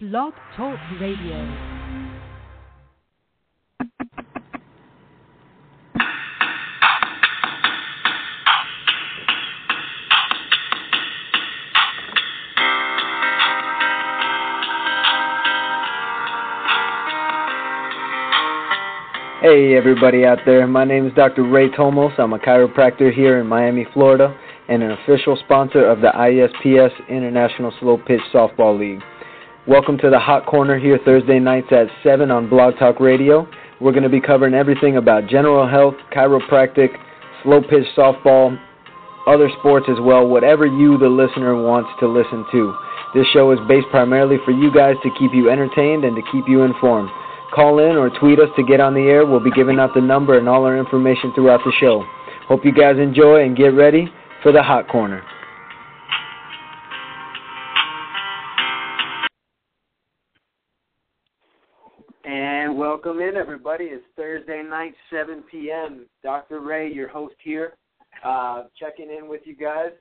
[0.00, 1.36] Blog Talk Radio.
[19.40, 21.44] Hey everybody out there, my name is Dr.
[21.44, 22.10] Ray Tomos.
[22.18, 24.36] I'm a chiropractor here in Miami, Florida,
[24.68, 29.00] and an official sponsor of the ISPS International Slow Pitch Softball League.
[29.66, 33.48] Welcome to the Hot Corner here Thursday nights at 7 on Blog Talk Radio.
[33.80, 36.90] We're going to be covering everything about general health, chiropractic,
[37.42, 38.60] slow pitch softball,
[39.26, 42.76] other sports as well, whatever you, the listener, wants to listen to.
[43.14, 46.44] This show is based primarily for you guys to keep you entertained and to keep
[46.46, 47.08] you informed.
[47.54, 49.24] Call in or tweet us to get on the air.
[49.24, 52.04] We'll be giving out the number and all our information throughout the show.
[52.48, 54.12] Hope you guys enjoy and get ready
[54.42, 55.24] for the Hot Corner.
[62.74, 63.84] Welcome in, everybody.
[63.84, 66.06] It's Thursday night, 7 p.m.
[66.24, 66.58] Dr.
[66.58, 67.74] Ray, your host here,
[68.24, 69.92] uh, checking in with you guys.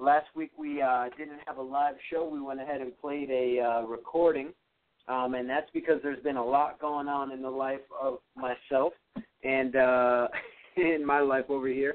[0.00, 2.28] Last week we uh, didn't have a live show.
[2.28, 4.48] We went ahead and played a uh, recording,
[5.06, 8.92] um, and that's because there's been a lot going on in the life of myself
[9.44, 10.26] and uh,
[10.76, 11.94] in my life over here.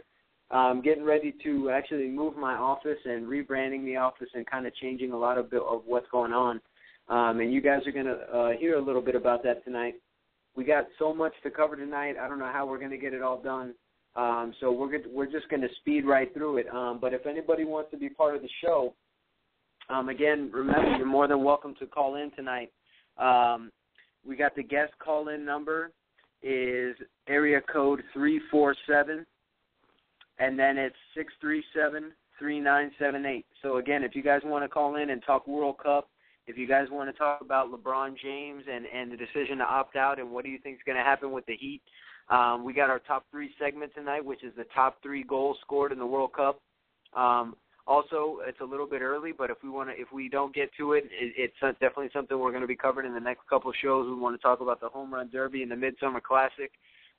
[0.49, 4.73] I'm getting ready to actually move my office and rebranding the office and kind of
[4.75, 6.61] changing a lot of, of what's going on.
[7.09, 9.95] Um, and you guys are going to uh, hear a little bit about that tonight.
[10.55, 12.15] We got so much to cover tonight.
[12.21, 13.73] I don't know how we're going to get it all done.
[14.15, 16.67] Um, so we're we're just going to speed right through it.
[16.73, 18.93] Um, but if anybody wants to be part of the show,
[19.89, 22.71] um, again, remember you're more than welcome to call in tonight.
[23.17, 23.71] Um,
[24.27, 25.91] we got the guest call in number
[26.43, 26.95] is
[27.27, 29.25] area code three four seven,
[30.39, 33.45] and then it's six three seven three nine seven eight.
[33.61, 36.09] So again, if you guys want to call in and talk World Cup
[36.47, 39.95] if you guys want to talk about LeBron James and and the decision to opt
[39.95, 41.81] out and what do you think is going to happen with the Heat,
[42.29, 45.91] um, we got our top three segment tonight, which is the top three goals scored
[45.91, 46.59] in the World Cup.
[47.13, 47.55] Um,
[47.87, 50.69] also, it's a little bit early, but if we want to, if we don't get
[50.77, 53.71] to it, it, it's definitely something we're going to be covering in the next couple
[53.81, 54.07] shows.
[54.07, 56.71] We want to talk about the Home Run Derby and the Midsummer Classic,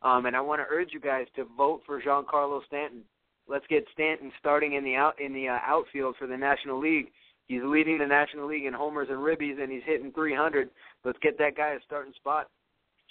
[0.02, 3.02] um, and I want to urge you guys to vote for Giancarlo Stanton.
[3.48, 7.08] Let's get Stanton starting in the out in the uh, outfield for the National League.
[7.48, 10.70] He's leading the National League in homers and ribbies, and he's hitting 300.
[11.04, 12.48] Let's get that guy a starting spot.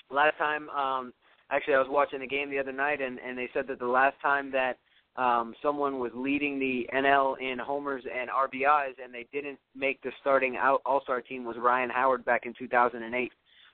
[0.10, 1.14] Last time, um,
[1.52, 3.88] actually, I was watching the game the other night, and and they said that the
[3.88, 4.78] last time that
[5.16, 10.12] um, someone was leading the NL in homers and RBIs, and they didn't make the
[10.22, 13.32] starting All Star team was Ryan Howard back in 2008.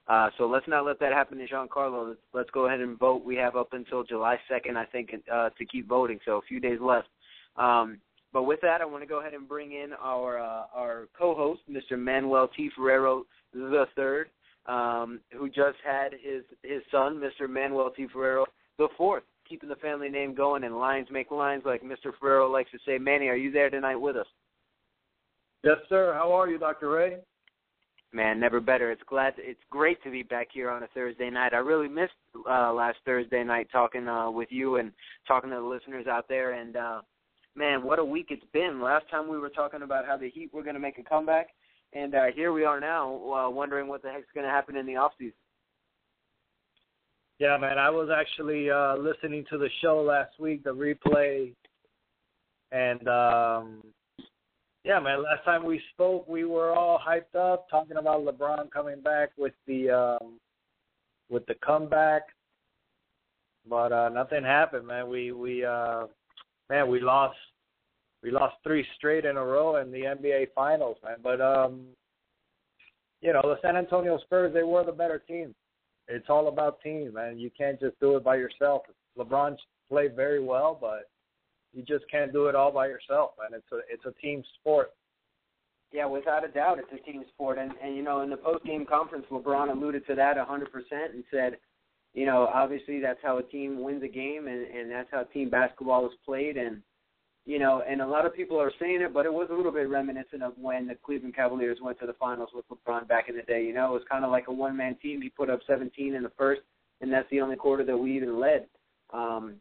[0.08, 2.10] Uh, so let's not let that happen to Giancarlo.
[2.10, 3.26] Let's, let's go ahead and vote.
[3.26, 6.20] We have up until July 2nd, I think, uh, to keep voting.
[6.26, 7.10] So a few days left.
[7.58, 8.00] Um,
[8.34, 11.62] but with that, I want to go ahead and bring in our uh, our co-host,
[11.70, 11.98] Mr.
[11.98, 12.70] Manuel T.
[12.76, 13.24] Ferrero
[13.54, 14.30] the third,
[14.66, 17.50] um, who just had his his son, Mr.
[17.50, 18.08] Manuel T.
[18.12, 18.46] Ferrero
[18.78, 22.12] the fourth, keeping the family name going and lines make lines, like Mr.
[22.20, 22.98] Ferrero likes to say.
[22.98, 24.28] Manny, are you there tonight with us?
[25.64, 26.14] Yes, sir.
[26.14, 26.90] How are you, Dr.
[26.90, 27.18] Ray?
[28.14, 28.92] Man, never better.
[28.92, 31.54] It's glad it's great to be back here on a Thursday night.
[31.54, 32.14] I really missed
[32.50, 34.92] uh last Thursday night talking uh with you and
[35.28, 37.02] talking to the listeners out there and uh
[37.58, 38.82] man, what a week it's been.
[38.82, 41.50] Last time we were talking about how the Heat were going to make a comeback,
[41.94, 44.86] and uh, here we are now, uh, wondering what the heck's going to happen in
[44.86, 45.34] the off season.
[47.40, 51.54] Yeah, man, I was actually uh, listening to the show last week, the replay,
[52.72, 53.84] and um,
[54.84, 59.02] yeah, man, last time we spoke, we were all hyped up talking about LeBron coming
[59.02, 60.40] back with the um,
[61.30, 62.24] with the comeback,
[63.70, 65.08] but uh, nothing happened, man.
[65.08, 66.08] We we uh,
[66.70, 67.38] man, we lost
[68.24, 71.18] we lost three straight in a row in the NBA Finals, man.
[71.24, 71.82] But um,
[73.22, 75.54] you know, the San Antonio Spurs, they were the better team.
[76.08, 77.40] It's all about team, man.
[77.40, 78.84] You can't just do it by yourself.
[79.18, 79.58] LeBron
[79.90, 81.10] played very well, but
[81.74, 83.58] you just can't do it all by yourself, man.
[83.58, 84.92] It's a it's a team sport.
[85.94, 87.58] Yeah, without a doubt, it's a team sport.
[87.58, 90.66] And and you know, in the post game conference, LeBron alluded to that 100%
[91.14, 91.58] and said,
[92.18, 95.52] you know, obviously that's how a team wins a game, and and that's how team
[95.52, 96.58] basketball is played.
[96.58, 96.82] And
[97.46, 99.72] you know, and a lot of people are saying it, but it was a little
[99.72, 103.36] bit reminiscent of when the Cleveland Cavaliers went to the finals with LeBron back in
[103.36, 103.64] the day.
[103.64, 105.22] You know, it was kind of like a one-man team.
[105.22, 106.62] He put up 17 in the first,
[107.02, 108.66] and that's the only quarter that we even led.
[109.14, 109.58] Um,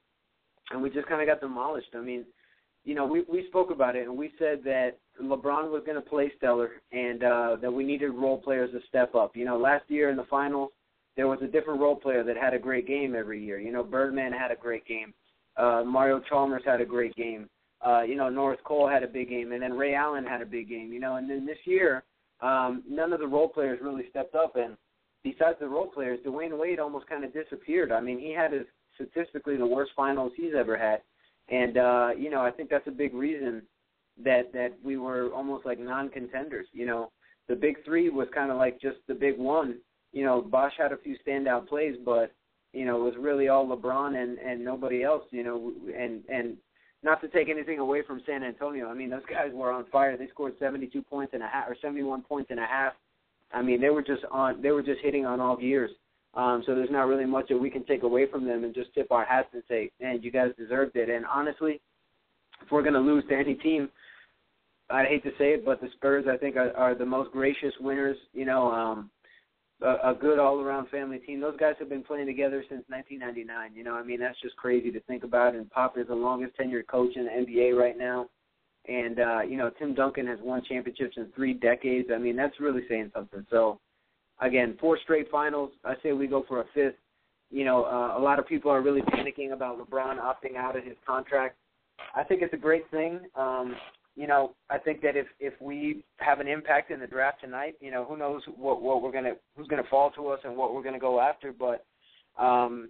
[0.70, 1.90] and we just kind of got demolished.
[1.94, 2.24] I mean,
[2.84, 4.92] you know, we we spoke about it, and we said that
[5.22, 9.14] LeBron was going to play stellar, and uh, that we needed role players to step
[9.14, 9.36] up.
[9.36, 10.70] You know, last year in the finals,
[11.16, 13.58] there was a different role player that had a great game every year.
[13.58, 15.14] You know, Birdman had a great game.
[15.56, 17.48] Uh, Mario Chalmers had a great game
[17.84, 20.46] uh, you know, Norris Cole had a big game, and then Ray Allen had a
[20.46, 22.04] big game, you know, and then this year,
[22.40, 24.76] um, none of the role players really stepped up, and
[25.22, 27.92] besides the role players, Dwyane Wade almost kind of disappeared.
[27.92, 28.64] I mean, he had his
[28.94, 31.00] statistically the worst finals he's ever had,
[31.48, 33.62] and uh, you know, I think that's a big reason
[34.24, 36.66] that that we were almost like non-contenders.
[36.72, 37.12] You know,
[37.48, 39.78] the big three was kind of like just the big one.
[40.16, 42.32] You know, Bosh had a few standout plays, but
[42.72, 45.24] you know, it was really all LeBron and and nobody else.
[45.30, 46.56] You know, and and
[47.02, 48.88] not to take anything away from San Antonio.
[48.88, 50.16] I mean, those guys were on fire.
[50.16, 52.94] They scored 72 points and a half or 71 points and a half.
[53.52, 54.62] I mean, they were just on.
[54.62, 55.90] They were just hitting on all gears.
[56.32, 58.94] Um, so there's not really much that we can take away from them and just
[58.94, 61.82] tip our hats and say, "Man, you guys deserved it." And honestly,
[62.62, 63.90] if we're going to lose to any team,
[64.88, 67.74] I'd hate to say it, but the Spurs, I think, are, are the most gracious
[67.80, 68.16] winners.
[68.32, 69.10] You know, um,
[69.82, 71.40] a, a good all-around family team.
[71.40, 73.74] Those guys have been playing together since 1999.
[73.74, 75.54] You know, I mean, that's just crazy to think about.
[75.54, 78.28] And Pop is the longest tenured coach in the NBA right now.
[78.88, 82.08] And uh, you know, Tim Duncan has won championships in three decades.
[82.14, 83.44] I mean, that's really saying something.
[83.50, 83.80] So,
[84.40, 85.72] again, four straight finals.
[85.84, 86.94] I say we go for a fifth.
[87.50, 90.84] You know, uh, a lot of people are really panicking about LeBron opting out of
[90.84, 91.56] his contract.
[92.14, 93.20] I think it's a great thing.
[93.34, 93.74] Um,
[94.16, 97.74] you know, I think that if if we have an impact in the draft tonight,
[97.80, 100.74] you know, who knows what what we're gonna who's gonna fall to us and what
[100.74, 101.52] we're gonna go after.
[101.52, 101.84] But
[102.42, 102.88] um,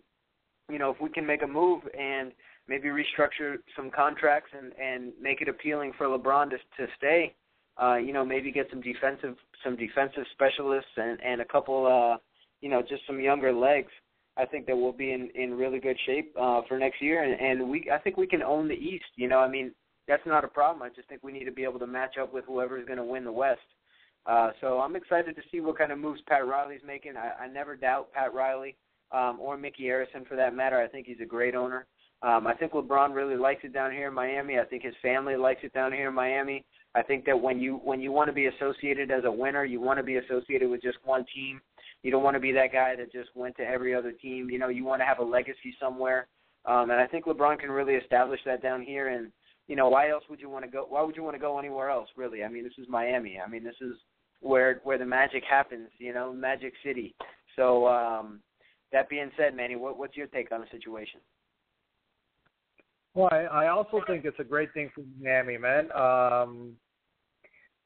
[0.71, 2.31] you know, if we can make a move and
[2.69, 7.35] maybe restructure some contracts and and make it appealing for LeBron to to stay,
[7.83, 9.35] uh, you know, maybe get some defensive
[9.65, 12.19] some defensive specialists and and a couple uh,
[12.61, 13.91] you know, just some younger legs.
[14.39, 17.41] I think that we'll be in in really good shape uh, for next year, and,
[17.41, 19.07] and we I think we can own the East.
[19.17, 19.73] You know, I mean,
[20.09, 20.83] that's not a problem.
[20.83, 22.99] I just think we need to be able to match up with whoever is going
[22.99, 23.61] to win the West.
[24.27, 27.17] Uh, so I'm excited to see what kind of moves Pat Riley's making.
[27.17, 28.77] I, I never doubt Pat Riley
[29.13, 30.81] um, or Micky Arison for that matter.
[30.81, 31.87] I think he's a great owner.
[32.23, 34.59] Um, I think LeBron really likes it down here in Miami.
[34.59, 36.65] I think his family likes it down here in Miami.
[36.95, 39.81] I think that when you when you want to be associated as a winner, you
[39.81, 41.61] want to be associated with just one team.
[42.03, 44.49] You don't want to be that guy that just went to every other team.
[44.49, 46.27] You know, you want to have a legacy somewhere.
[46.65, 49.09] Um, and I think LeBron can really establish that down here.
[49.09, 49.31] And
[49.69, 50.87] you know, why else would you want to go?
[50.89, 52.09] Why would you want to go anywhere else?
[52.17, 53.39] Really, I mean, this is Miami.
[53.45, 53.95] I mean, this is
[54.41, 55.89] where where the magic happens.
[55.99, 57.15] You know, Magic City.
[57.57, 58.41] So um,
[58.93, 61.21] that being said, Manny, what, what's your take on the situation?
[63.15, 65.91] Well, I, I also think it's a great thing for Miami, man.
[65.93, 66.73] Um,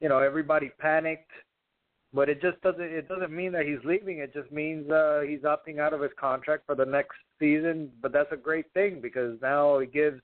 [0.00, 1.30] you know, everybody panicked,
[2.12, 2.82] but it just doesn't.
[2.82, 4.18] It doesn't mean that he's leaving.
[4.18, 7.90] It just means uh, he's opting out of his contract for the next season.
[8.02, 10.20] But that's a great thing because now it gives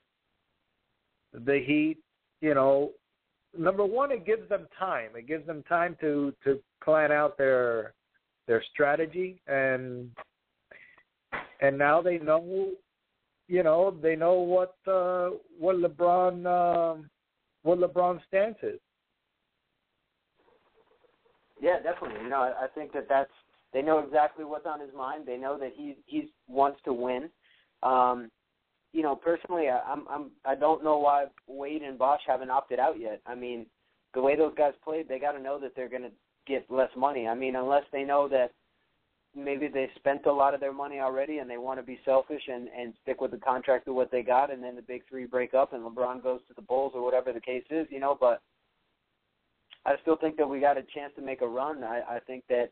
[1.44, 1.98] the Heat,
[2.40, 2.92] you know,
[3.56, 5.10] number one, it gives them time.
[5.16, 7.94] It gives them time to to plan out their
[8.46, 10.10] their strategy and
[11.60, 12.70] and now they know,
[13.48, 17.10] you know, they know what uh, what LeBron um,
[17.62, 18.78] what LeBron's stance is.
[21.60, 22.22] Yeah, definitely.
[22.22, 23.30] You know, I, I think that that's
[23.72, 25.26] they know exactly what's on his mind.
[25.26, 27.30] They know that he he wants to win.
[27.82, 28.30] Um,
[28.92, 32.78] you know, personally, I, I'm I'm I don't know why Wade and Bosh haven't opted
[32.78, 33.20] out yet.
[33.26, 33.66] I mean,
[34.14, 36.12] the way those guys played, they got to know that they're going to
[36.46, 37.28] get less money.
[37.28, 38.52] I mean, unless they know that
[39.34, 42.42] maybe they spent a lot of their money already and they want to be selfish
[42.48, 45.26] and and stick with the contract of what they got, and then the big three
[45.26, 48.16] break up and LeBron goes to the Bulls or whatever the case is, you know.
[48.18, 48.40] But
[49.84, 51.84] I still think that we got a chance to make a run.
[51.84, 52.70] I, I think that.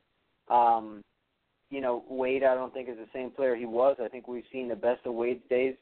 [0.54, 1.02] um
[1.71, 3.97] you know, Wade, I don't think is the same player he was.
[4.00, 5.75] I think we've seen the best of Wade's days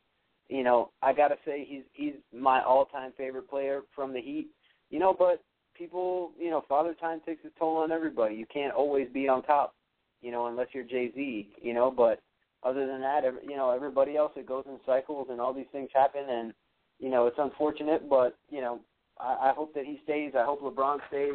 [0.53, 4.49] you know, I gotta say he's he's my all time favorite player from the Heat.
[4.91, 5.43] You know, but
[5.75, 8.35] people, you know, Father Time takes its toll on everybody.
[8.35, 9.75] You can't always be on top,
[10.21, 11.49] you know, unless you're Jay Z.
[11.63, 12.21] You know, but
[12.63, 15.73] other than that, every, you know, everybody else it goes in cycles, and all these
[15.73, 16.53] things happen, and
[16.99, 18.81] you know, it's unfortunate, but you know,
[19.19, 20.33] I, I hope that he stays.
[20.39, 21.35] I hope LeBron stays,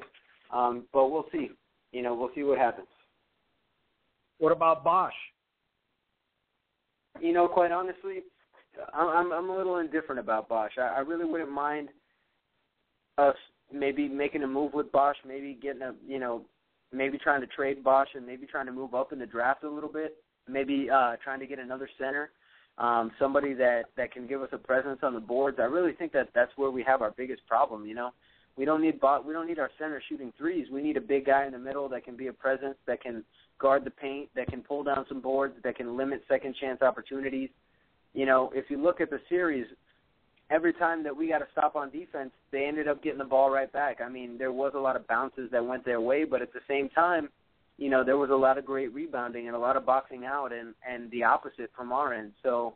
[0.54, 1.50] um, but we'll see.
[1.92, 2.88] You know, we'll see what happens.
[4.38, 5.12] What about Bosh?
[7.20, 8.22] You know, quite honestly,
[8.94, 10.72] I'm I'm a little indifferent about Bosh.
[10.78, 11.90] I, I really wouldn't mind
[13.18, 13.36] us
[13.74, 16.46] maybe making a move with Bosh, maybe getting a you know,
[16.92, 19.70] maybe trying to trade Bosh and maybe trying to move up in the draft a
[19.70, 20.18] little bit,
[20.48, 22.32] maybe uh trying to get another center.
[22.78, 25.58] um, somebody that that can give us a presence on the boards.
[25.60, 27.86] I really think that that's where we have our biggest problem.
[27.86, 28.12] You know,
[28.56, 30.68] we don't need bot, we don't need our center shooting threes.
[30.72, 33.24] We need a big guy in the middle that can be a presence, that can
[33.60, 37.50] guard the paint, that can pull down some boards, that can limit second chance opportunities.
[38.18, 39.68] You know, if you look at the series,
[40.50, 43.52] every time that we got to stop on defense, they ended up getting the ball
[43.52, 44.00] right back.
[44.04, 46.62] I mean, there was a lot of bounces that went their way, but at the
[46.68, 47.30] same time,
[47.78, 50.52] you know, there was a lot of great rebounding and a lot of boxing out
[50.52, 52.32] and and the opposite from our end.
[52.42, 52.74] So,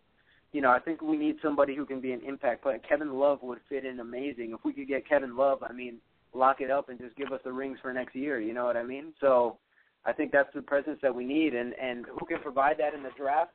[0.52, 2.78] you know, I think we need somebody who can be an impact player.
[2.88, 4.52] Kevin Love would fit in amazing.
[4.52, 5.96] If we could get Kevin Love, I mean,
[6.36, 8.78] lock it up and just give us the rings for next year, you know what
[8.78, 9.12] I mean?
[9.20, 9.58] So,
[10.06, 13.02] I think that's the presence that we need and and who can provide that in
[13.02, 13.54] the draft?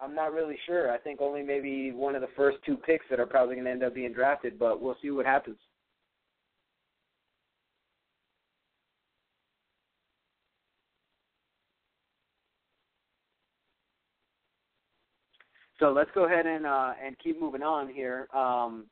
[0.00, 0.92] I'm not really sure.
[0.92, 3.70] I think only maybe one of the first two picks that are probably going to
[3.70, 5.56] end up being drafted, but we'll see what happens.
[15.78, 18.28] So let's go ahead and uh, and keep moving on here.
[18.34, 18.86] Um,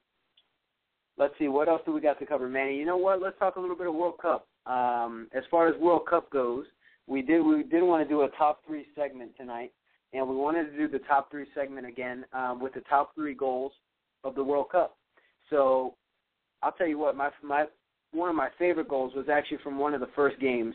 [1.16, 2.76] let's see what else do we got to cover, Manny.
[2.76, 3.22] You know what?
[3.22, 4.46] Let's talk a little bit of World Cup.
[4.66, 6.66] Um, as far as World Cup goes,
[7.06, 9.72] we did we did want to do a top three segment tonight,
[10.14, 13.34] and we wanted to do the top three segment again um, with the top three
[13.34, 13.72] goals
[14.22, 14.96] of the World Cup.
[15.50, 15.94] So
[16.62, 17.66] I'll tell you what, my my
[18.12, 20.74] one of my favorite goals was actually from one of the first games,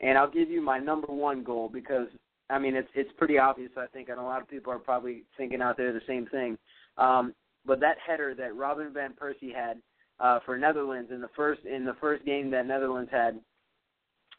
[0.00, 2.08] and I'll give you my number one goal because
[2.50, 5.24] I mean, it's it's pretty obvious, I think, and a lot of people are probably
[5.36, 6.56] thinking out there the same thing.
[6.96, 7.34] Um,
[7.66, 9.78] but that header that Robin van Persie had
[10.20, 13.38] uh, for Netherlands in the first in the first game that Netherlands had,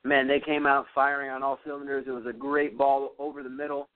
[0.03, 2.06] man, they came out firing on all cylinders.
[2.08, 3.89] It was a great ball over the middle.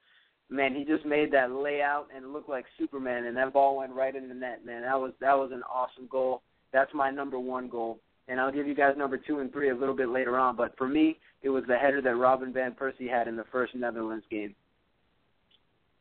[0.49, 4.15] Man, he just made that layout and looked like Superman, and that ball went right
[4.15, 4.65] in the net.
[4.65, 6.41] Man, that was that was an awesome goal.
[6.71, 9.75] That's my number one goal and I'll give you guys number two and three a
[9.75, 10.55] little bit later on.
[10.55, 13.75] But for me, it was the header that Robin van Persie had in the first
[13.75, 14.55] Netherlands game.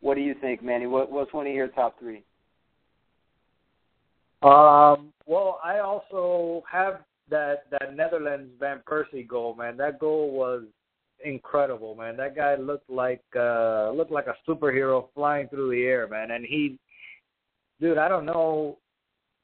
[0.01, 0.87] What do you think, Manny?
[0.87, 2.25] What, what's one of your top three?
[4.43, 9.77] Um, well, I also have that that Netherlands Van Persie goal, man.
[9.77, 10.65] That goal was
[11.25, 12.17] incredible, man.
[12.17, 16.31] That guy looked like uh looked like a superhero flying through the air, man.
[16.33, 16.79] And he
[17.81, 18.79] dude, I don't know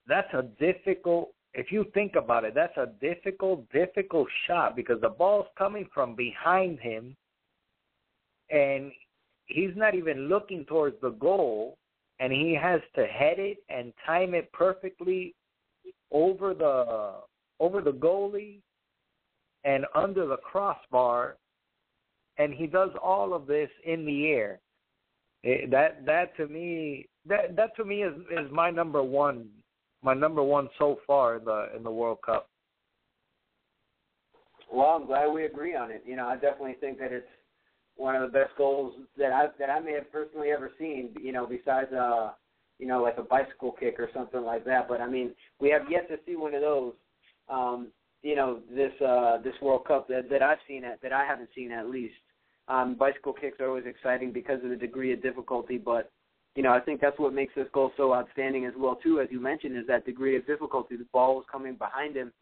[0.07, 5.09] that's a difficult if you think about it, that's a difficult, difficult shot because the
[5.09, 7.17] ball's coming from behind him
[8.51, 8.93] and
[9.47, 11.77] he's not even looking towards the goal
[12.21, 15.35] and he has to head it and time it perfectly
[16.11, 17.15] over the
[17.61, 18.61] over the goalie
[19.65, 21.37] and under the crossbar
[22.39, 24.61] and he does all of this in the air
[25.43, 29.49] it, that that to me that that to me is is my number one
[30.03, 32.49] my number one so far in the in the World Cup.
[34.73, 36.03] Well, I'm glad we agree on it.
[36.07, 37.27] You know, I definitely think that it's
[37.97, 41.11] one of the best goals that I that I may have personally ever seen.
[41.21, 42.33] You know, besides uh,
[42.79, 44.89] you know, like a bicycle kick or something like that.
[44.89, 46.95] But I mean, we have yet to see one of those.
[47.49, 47.89] Um,
[48.23, 51.51] you know, this uh, this World Cup that that I've seen at that I haven't
[51.55, 52.15] seen at least.
[52.69, 56.11] Um, bicycle kicks are always exciting because of the degree of difficulty, but
[56.55, 59.29] you know, I think that's what makes this goal so outstanding as well too, as
[59.31, 60.97] you mentioned, is that degree of difficulty.
[60.97, 62.33] The ball was coming behind him.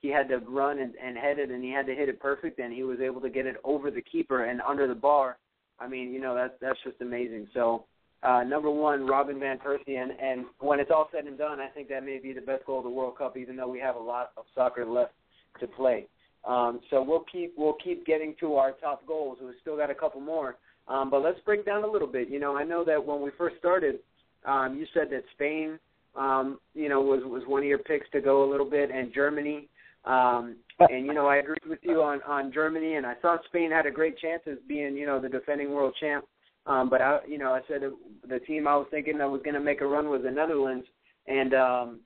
[0.00, 2.58] He had to run and, and head it, and he had to hit it perfect,
[2.60, 5.38] and he was able to get it over the keeper and under the bar.
[5.80, 7.48] I mean, you know, that's that's just amazing.
[7.52, 7.86] So,
[8.22, 11.68] uh, number one, Robin van Persie, and, and when it's all said and done, I
[11.68, 13.96] think that may be the best goal of the World Cup, even though we have
[13.96, 15.14] a lot of soccer left
[15.60, 16.06] to play.
[16.46, 19.38] Um, so we'll keep we'll keep getting to our top goals.
[19.40, 20.56] We've still got a couple more.
[20.86, 22.28] Um, but let's break down a little bit.
[22.28, 24.00] You know, I know that when we first started,
[24.44, 25.78] um, you said that Spain,
[26.14, 29.12] um, you know, was was one of your picks to go a little bit, and
[29.14, 29.68] Germany.
[30.04, 33.70] Um, and you know, I agreed with you on on Germany, and I thought Spain
[33.70, 36.26] had a great chance as being, you know, the defending world champ.
[36.66, 37.82] Um, but I, you know, I said
[38.28, 40.86] the team I was thinking that was going to make a run was the Netherlands,
[41.26, 42.00] and um,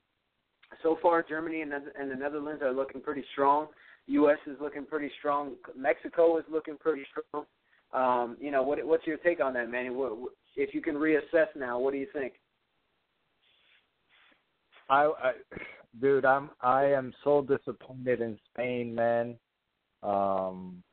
[0.83, 3.67] so far Germany and, and the Netherlands are looking pretty strong.
[4.09, 4.39] U.S.
[4.47, 5.53] is looking pretty strong.
[5.77, 7.45] Mexico is looking pretty strong.
[7.93, 9.89] Um, you know, what what's your take on that, Manny?
[9.89, 10.13] What,
[10.55, 12.33] if you can reassess now, what do you think?
[14.89, 15.31] I, I,
[16.01, 19.35] dude, I'm I am so disappointed in Spain, man.
[20.01, 20.83] Um,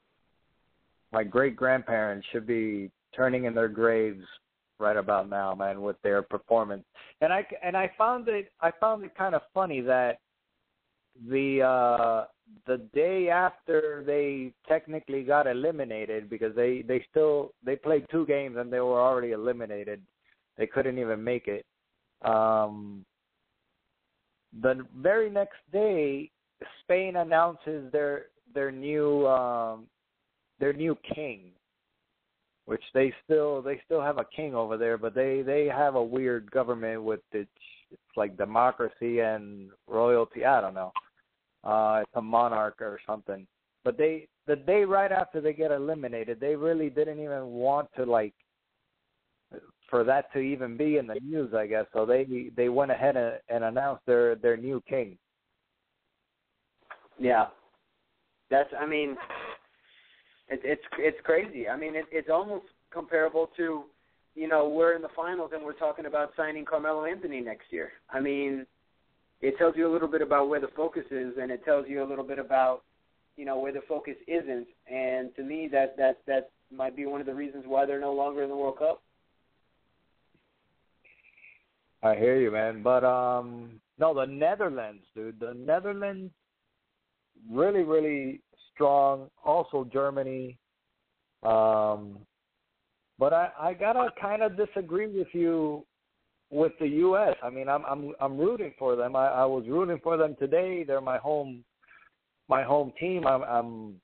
[1.13, 4.25] my great grandparents should be turning in their graves
[4.79, 6.85] right about now, man, with their performance.
[7.21, 10.19] And I and I found it I found it kind of funny that
[11.29, 12.25] the uh
[12.67, 18.57] the day after they technically got eliminated because they they still they played two games
[18.59, 20.01] and they were already eliminated
[20.57, 21.65] they couldn't even make it
[22.25, 23.05] um
[24.63, 26.31] the very next day
[26.83, 29.87] spain announces their their new um
[30.61, 31.51] their new king
[32.67, 36.03] which they still they still have a king over there, but they they have a
[36.03, 37.49] weird government with its
[37.91, 40.45] it's like democracy and royalty.
[40.45, 40.93] I don't know.
[41.67, 43.47] Uh, it's a monarch or something.
[43.85, 48.05] But they the day right after they get eliminated, they really didn't even want to
[48.05, 48.35] like
[49.91, 51.87] for that to even be in the news, I guess.
[51.93, 55.19] So they they went ahead and, and announced their their new king.
[57.19, 57.47] Yeah,
[58.51, 58.71] that's.
[58.79, 59.17] I mean,
[60.49, 61.69] it, it's it's crazy.
[61.69, 63.85] I mean, it, it's almost comparable to,
[64.35, 67.93] you know, we're in the finals and we're talking about signing Carmelo Anthony next year.
[68.11, 68.67] I mean,
[69.41, 72.03] it tells you a little bit about where the focus is, and it tells you
[72.03, 72.83] a little bit about,
[73.37, 74.67] you know, where the focus isn't.
[74.91, 78.13] And to me, that that that might be one of the reasons why they're no
[78.13, 79.03] longer in the World Cup.
[82.03, 82.83] I hear you, man.
[82.83, 85.41] But um no, the Netherlands, dude.
[85.41, 86.33] The Netherlands
[87.51, 88.41] really, really
[88.75, 89.29] strong.
[89.45, 90.59] Also Germany.
[91.43, 92.19] Um
[93.19, 95.87] but I, I gotta kind of disagree with you
[96.51, 97.35] with the U.S.
[97.43, 99.17] I mean, I'm I'm I'm rooting for them.
[99.17, 100.85] I, I was rooting for them today.
[100.85, 101.65] They're my home
[102.49, 103.27] my home team.
[103.27, 103.95] I'm I'm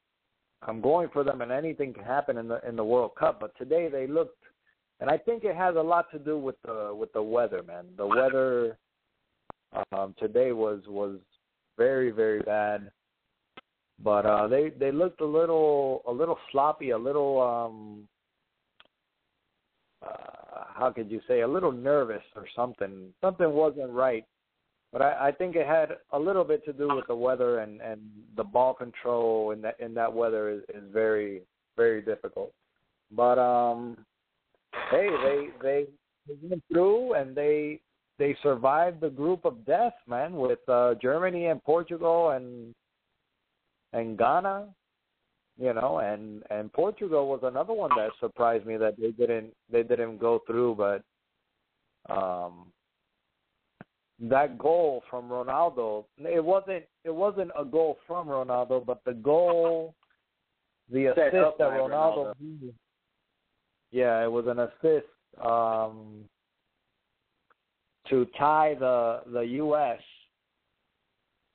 [0.63, 3.41] I'm going for them, and anything can happen in the in the World Cup.
[3.41, 4.37] But today they looked
[5.03, 7.87] and I think it has a lot to do with the with the weather, man.
[7.97, 8.79] The weather
[9.91, 11.17] um, today was was
[11.77, 12.93] very very bad,
[14.01, 18.09] but uh, they they looked a little a little sloppy, a little um,
[20.07, 20.42] uh,
[20.75, 23.12] how could you say a little nervous or something.
[23.21, 24.25] Something wasn't right.
[24.92, 27.80] But I, I think it had a little bit to do with the weather and
[27.80, 28.00] and
[28.37, 31.42] the ball control in that in that weather is, is very
[31.76, 32.52] very difficult.
[33.11, 33.97] But um
[34.90, 35.87] hey, they they
[36.28, 37.80] they went through and they
[38.18, 42.75] they survived the group of death, man, with uh, Germany and Portugal and
[43.94, 44.68] and Ghana,
[45.59, 49.82] you know, and and Portugal was another one that surprised me that they didn't they
[49.82, 51.02] didn't go through, but
[52.12, 52.66] um
[54.23, 59.94] that goal from Ronaldo, it wasn't it wasn't a goal from Ronaldo, but the goal,
[60.90, 61.18] the assist
[61.59, 62.73] that Ronaldo, Ronaldo.
[63.90, 65.09] Yeah, it was an assist
[65.44, 66.25] um,
[68.08, 70.00] to tie the the U.S.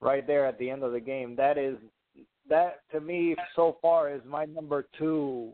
[0.02, 1.36] right there at the end of the game.
[1.38, 1.78] That is
[2.50, 5.54] that to me so far is my number two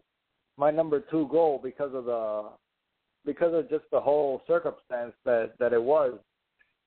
[0.57, 2.49] my number two goal because of the
[3.25, 6.13] because of just the whole circumstance that that it was,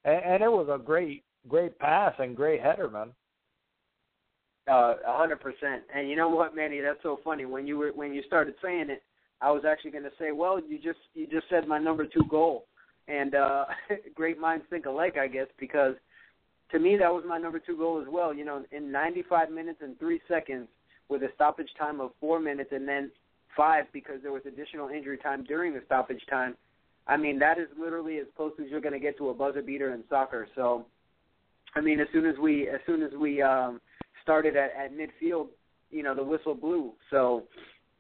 [0.05, 3.13] and, and it was a great great pass and great header, man.
[4.69, 5.83] Uh, a hundred percent.
[5.95, 6.81] And you know what, Manny?
[6.81, 7.45] That's so funny.
[7.45, 9.03] When you were when you started saying it,
[9.41, 12.25] I was actually going to say, well, you just you just said my number two
[12.29, 12.67] goal,
[13.09, 13.65] and uh,
[14.15, 15.95] great minds think alike, I guess, because
[16.73, 18.35] to me that was my number two goal as well.
[18.35, 20.69] You know, in 95 minutes and three seconds,
[21.09, 23.11] with a stoppage time of four minutes, and then
[23.57, 26.57] five because there was additional injury time during the stoppage time.
[27.07, 29.63] I mean, that is literally as close as you're going to get to a buzzer
[29.63, 30.49] beater in soccer.
[30.57, 30.87] So,
[31.77, 33.81] I mean, as soon as we as soon as we um,
[34.23, 35.49] started at, at midfield,
[35.91, 36.93] you know, the whistle blew.
[37.11, 37.45] So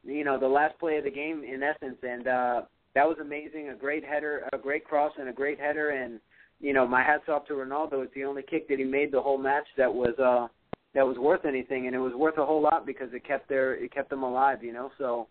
[0.06, 2.62] you know, the last play of the game in essence, and uh,
[2.94, 3.70] that was amazing.
[3.70, 5.90] A great header, a great cross, and a great header.
[5.90, 6.20] And
[6.60, 8.04] you know, my hats off to Ronaldo.
[8.04, 10.48] It's the only kick that he made the whole match that was uh,
[10.94, 13.74] that was worth anything, and it was worth a whole lot because it kept their
[13.74, 14.62] it kept them alive.
[14.62, 15.28] You know, so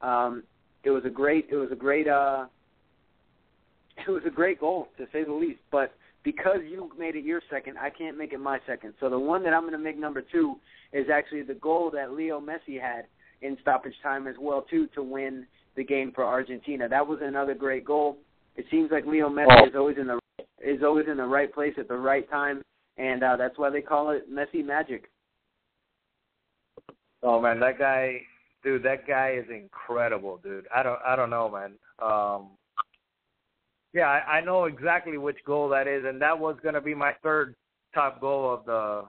[0.00, 0.42] um,
[0.84, 2.46] it was a great it was a great uh,
[4.06, 5.60] it was a great goal to say the least.
[5.70, 8.94] But because you made it your second, I can't make it my second.
[9.00, 10.56] So the one that I'm going to make number two
[10.92, 13.06] is actually the goal that Leo Messi had
[13.42, 16.88] in stoppage time as well too to win the game for Argentina.
[16.88, 18.18] That was another great goal.
[18.56, 19.66] It seems like Leo Messi oh.
[19.66, 20.21] is always in the
[20.64, 22.62] is always in the right place at the right time,
[22.96, 25.10] and uh, that's why they call it Messi Magic.
[27.22, 28.20] Oh man, that guy,
[28.64, 30.66] dude, that guy is incredible, dude.
[30.74, 31.72] I don't, I don't know, man.
[32.02, 32.50] Um,
[33.92, 36.94] yeah, I, I know exactly which goal that is, and that was going to be
[36.94, 37.54] my third
[37.94, 39.04] top goal of the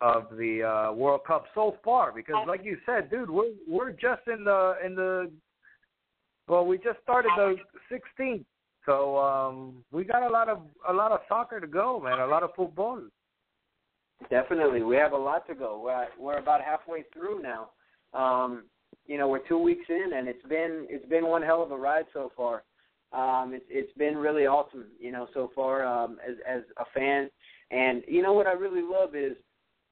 [0.00, 4.22] of the uh, World Cup so far because, like you said, dude, we're we're just
[4.26, 5.30] in the in the
[6.48, 7.56] well, we just started the
[7.90, 8.44] 16th,
[8.86, 12.26] so um, we got a lot of a lot of soccer to go, man, a
[12.26, 13.00] lot of football.
[14.30, 15.80] Definitely, we have a lot to go.
[15.84, 17.70] We're we're about halfway through now.
[18.14, 18.64] Um,
[19.06, 21.76] you know, we're two weeks in, and it's been it's been one hell of a
[21.76, 22.62] ride so far.
[23.12, 27.30] Um, it's it's been really awesome, you know, so far um, as as a fan.
[27.70, 29.36] And you know what I really love is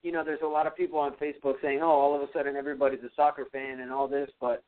[0.02, 2.56] you know, there's a lot of people on Facebook saying, "Oh, all of a sudden
[2.56, 4.62] everybody's a soccer fan and all this," but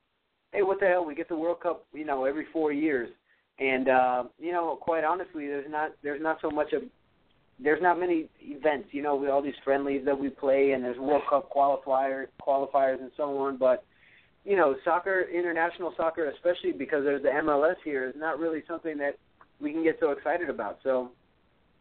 [0.52, 1.04] hey, what the hell?
[1.04, 3.11] We get the World Cup, you know, every four years,
[3.58, 6.82] and uh, you know, quite honestly, there's not there's not so much of
[7.58, 10.98] there's not many events, you know, with all these friendlies that we play, and there's
[10.98, 13.56] World Cup qualifier qualifiers and so on.
[13.56, 13.84] But
[14.44, 18.98] you know, soccer, international soccer, especially because there's the MLS here, is not really something
[18.98, 19.18] that
[19.60, 20.78] we can get so excited about.
[20.82, 21.10] So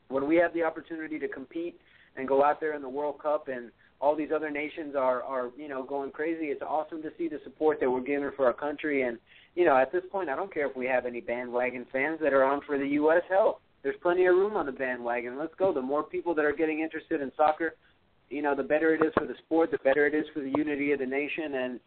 [0.10, 1.80] when we have the opportunity to compete
[2.16, 5.52] and go out there in the World Cup and all these other nations are are
[5.58, 6.46] you know going crazy.
[6.46, 9.18] It's awesome to see the support that we're getting for our country, and
[9.56, 12.34] you know at this point, I don't care if we have any bandwagon fans that
[12.34, 13.22] are on for the U.S.
[13.30, 15.38] Hell, there's plenty of room on the bandwagon.
[15.38, 15.74] Let's go.
[15.74, 17.74] The more people that are getting interested in soccer,
[18.30, 20.52] you know, the better it is for the sport, the better it is for the
[20.56, 21.80] unity of the nation, and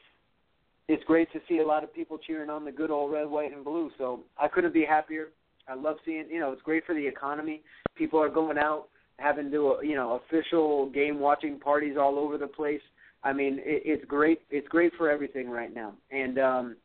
[0.88, 3.52] it's great to see a lot of people cheering on the good old red, white,
[3.52, 3.90] and blue.
[3.98, 5.28] So I couldn't be happier.
[5.66, 7.62] I love seeing, you know, it's great for the economy.
[7.96, 12.46] People are going out having to you know official game watching parties all over the
[12.46, 12.80] place.
[13.22, 14.40] I mean, it, it's great.
[14.50, 16.76] It's great for everything right now, and um,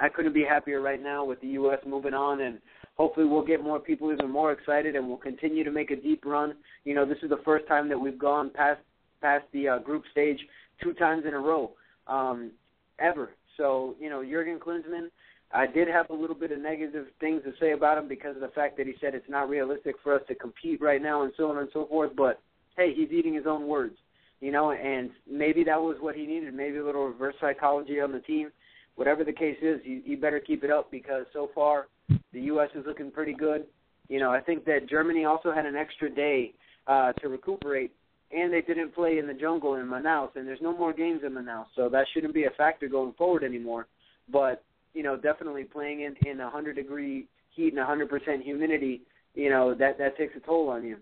[0.00, 1.78] I couldn't be happier right now with the U.S.
[1.86, 2.58] moving on, and
[2.96, 6.24] hopefully we'll get more people even more excited, and we'll continue to make a deep
[6.24, 6.54] run.
[6.84, 8.80] You know, this is the first time that we've gone past
[9.20, 10.38] past the uh, group stage
[10.80, 11.72] two times in a row
[12.06, 12.52] um,
[13.00, 13.30] ever.
[13.56, 15.08] So you know, Jurgen Klinsmann
[15.52, 18.42] I did have a little bit of negative things to say about him because of
[18.42, 21.32] the fact that he said it's not realistic for us to compete right now and
[21.36, 22.12] so on and so forth.
[22.16, 22.40] But
[22.76, 23.96] hey, he's eating his own words,
[24.40, 26.52] you know, and maybe that was what he needed.
[26.52, 28.50] Maybe a little reverse psychology on the team.
[28.98, 31.86] Whatever the case is, you, you better keep it up because so far
[32.32, 32.68] the U.S.
[32.74, 33.64] is looking pretty good.
[34.08, 36.52] You know, I think that Germany also had an extra day
[36.88, 37.92] uh, to recuperate,
[38.32, 41.30] and they didn't play in the jungle in Manaus, and there's no more games in
[41.30, 43.86] Manaus, so that shouldn't be a factor going forward anymore.
[44.32, 49.02] But you know, definitely playing in in a 100 degree heat and 100% humidity,
[49.36, 50.96] you know, that that takes a toll on you.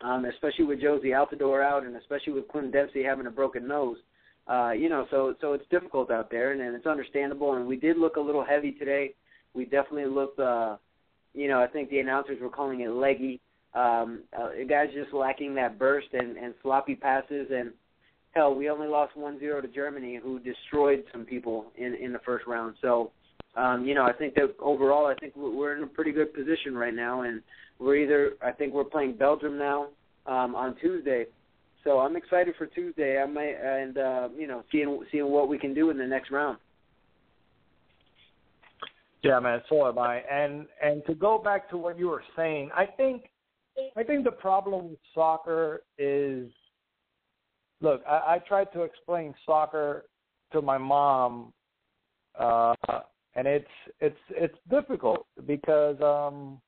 [0.00, 3.96] Um, especially with Jozy Altidore out, and especially with Clint Dempsey having a broken nose.
[4.50, 7.54] Uh, you know, so so it's difficult out there, and, and it's understandable.
[7.54, 9.14] And we did look a little heavy today.
[9.54, 10.76] We definitely looked, uh,
[11.34, 13.40] you know, I think the announcers were calling it leggy.
[13.74, 17.70] Um, uh, guys just lacking that burst and, and sloppy passes, and
[18.32, 22.18] hell, we only lost one zero to Germany, who destroyed some people in in the
[22.26, 22.74] first round.
[22.82, 23.12] So,
[23.54, 26.74] um, you know, I think that overall, I think we're in a pretty good position
[26.74, 27.40] right now, and
[27.78, 29.90] we're either I think we're playing Belgium now
[30.26, 31.26] um, on Tuesday.
[31.84, 33.20] So I'm excited for Tuesday.
[33.20, 36.30] I might and uh, you know seeing seeing what we can do in the next
[36.30, 36.58] round.
[39.22, 40.22] Yeah, man, so am I.
[40.30, 43.24] And and to go back to what you were saying, I think
[43.96, 46.50] I think the problem with soccer is
[47.80, 50.06] look, I, I tried to explain soccer
[50.52, 51.52] to my mom,
[52.38, 52.74] uh,
[53.34, 53.66] and it's
[54.00, 56.60] it's it's difficult because um,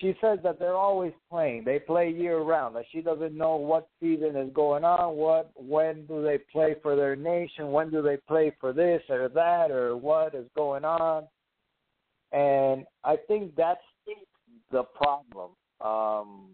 [0.00, 1.64] she says that they're always playing.
[1.64, 2.76] They play year round.
[2.76, 5.16] That she doesn't know what season is going on.
[5.16, 7.72] What when do they play for their nation?
[7.72, 11.24] When do they play for this or that or what is going on?
[12.32, 13.80] And I think that's
[14.70, 15.50] the problem.
[15.80, 16.48] Um,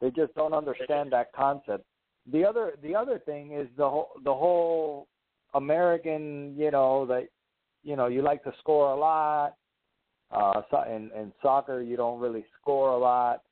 [0.00, 1.84] they just don't understand that concept
[2.32, 5.06] the other the other thing is the whole the whole
[5.54, 7.28] American, you know, that
[7.82, 9.54] you know you like to score a lot.
[10.30, 13.42] Uh, so in, in soccer, you don't really score a lot.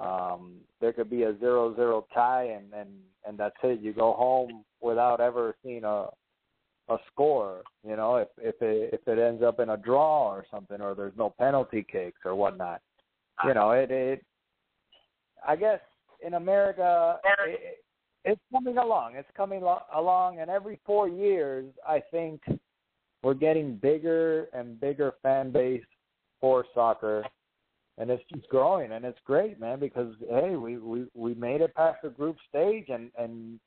[0.00, 2.88] Um, there could be a zero zero tie, and and
[3.26, 3.80] and that's it.
[3.80, 6.06] You go home without ever seeing a
[6.88, 7.62] a score.
[7.86, 10.94] You know, if if it if it ends up in a draw or something, or
[10.94, 12.80] there's no penalty kicks or whatnot.
[13.44, 14.24] You know, it it.
[15.46, 15.80] I guess
[16.24, 17.78] in America, it,
[18.24, 19.14] it's coming along.
[19.16, 22.42] It's coming lo- along, and every four years, I think
[23.22, 25.82] we're getting bigger and bigger fan base
[26.40, 27.24] for soccer,
[27.98, 29.78] and it's just growing, and it's great, man.
[29.78, 33.60] Because hey, we we we made it past the group stage, and and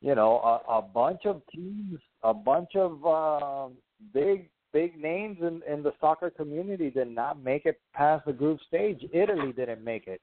[0.00, 3.68] you know a, a bunch of teams, a bunch of uh,
[4.14, 8.60] big big names in in the soccer community did not make it past the group
[8.66, 9.04] stage.
[9.12, 10.20] Italy didn't make it,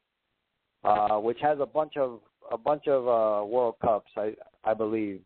[0.83, 5.21] uh, which has a bunch of a bunch of uh, World Cups, I I believe.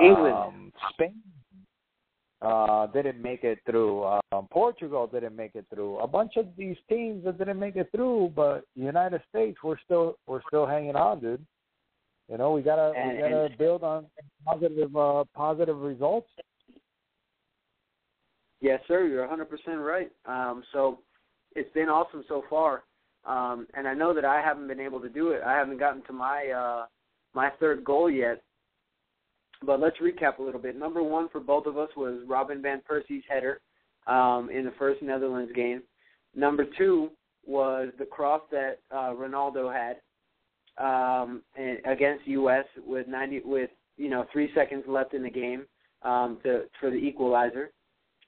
[0.00, 1.20] England, um, Spain
[2.42, 4.04] uh, didn't make it through.
[4.04, 5.98] Um, Portugal didn't make it through.
[5.98, 10.16] A bunch of these teams that didn't make it through, but United States, we're still
[10.26, 11.44] we're still hanging on, dude.
[12.30, 14.06] You know, we gotta and, we gotta and, build on
[14.46, 16.28] positive uh, positive results.
[18.60, 19.06] Yes, sir.
[19.06, 19.46] You're 100%
[19.84, 20.10] right.
[20.26, 21.00] Um, so
[21.56, 22.84] it's been awesome so far.
[23.24, 25.42] Um, and I know that I haven't been able to do it.
[25.44, 26.86] I haven't gotten to my uh,
[27.34, 28.42] my third goal yet.
[29.64, 30.76] But let's recap a little bit.
[30.76, 33.60] Number one for both of us was Robin van Persie's header
[34.06, 35.82] um, in the first Netherlands game.
[36.34, 37.10] Number two
[37.46, 39.96] was the cross that uh, Ronaldo had
[40.78, 41.42] um,
[41.84, 42.64] against U.S.
[42.86, 45.66] with 90 with you know three seconds left in the game
[46.02, 47.70] um, to for the equalizer.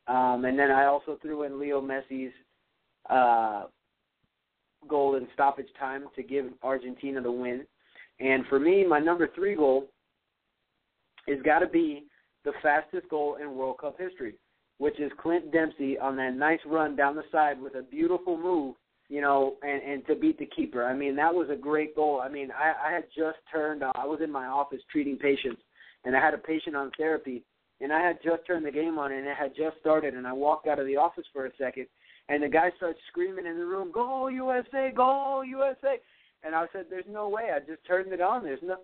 [0.09, 2.33] Um, and then I also threw in Leo Messi's
[3.09, 3.65] uh,
[4.89, 7.65] goal in stoppage time to give Argentina the win.
[8.21, 9.89] And for me, my number three goal
[11.29, 12.05] has got to be
[12.45, 14.35] the fastest goal in World Cup history,
[14.79, 18.75] which is Clint Dempsey on that nice run down the side with a beautiful move,
[19.09, 20.85] you know, and and to beat the keeper.
[20.85, 22.21] I mean, that was a great goal.
[22.21, 23.83] I mean, I, I had just turned.
[23.83, 25.63] Uh, I was in my office treating patients,
[26.05, 27.45] and I had a patient on therapy,
[27.81, 30.33] and I had just turned the game on, and it had just started, and I
[30.33, 31.87] walked out of the office for a second,
[32.29, 34.91] and the guy starts screaming in the room, "Goal USA!
[34.95, 36.01] Goal USA!"
[36.43, 37.51] And I said, "There's no way.
[37.55, 38.43] I just turned it on.
[38.43, 38.79] There's no."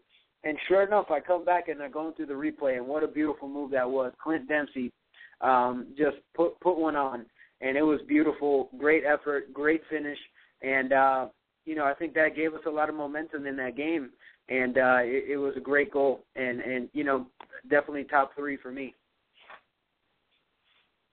[0.44, 3.08] And sure enough, I come back and they're going through the replay, and what a
[3.08, 4.12] beautiful move that was.
[4.22, 4.92] Clint Dempsey
[5.40, 7.26] um, just put put one on,
[7.60, 8.70] and it was beautiful.
[8.78, 10.18] Great effort, great finish,
[10.62, 11.26] and uh,
[11.64, 14.10] you know I think that gave us a lot of momentum in that game,
[14.48, 17.26] and uh, it, it was a great goal, and and you know
[17.68, 18.94] definitely top three for me.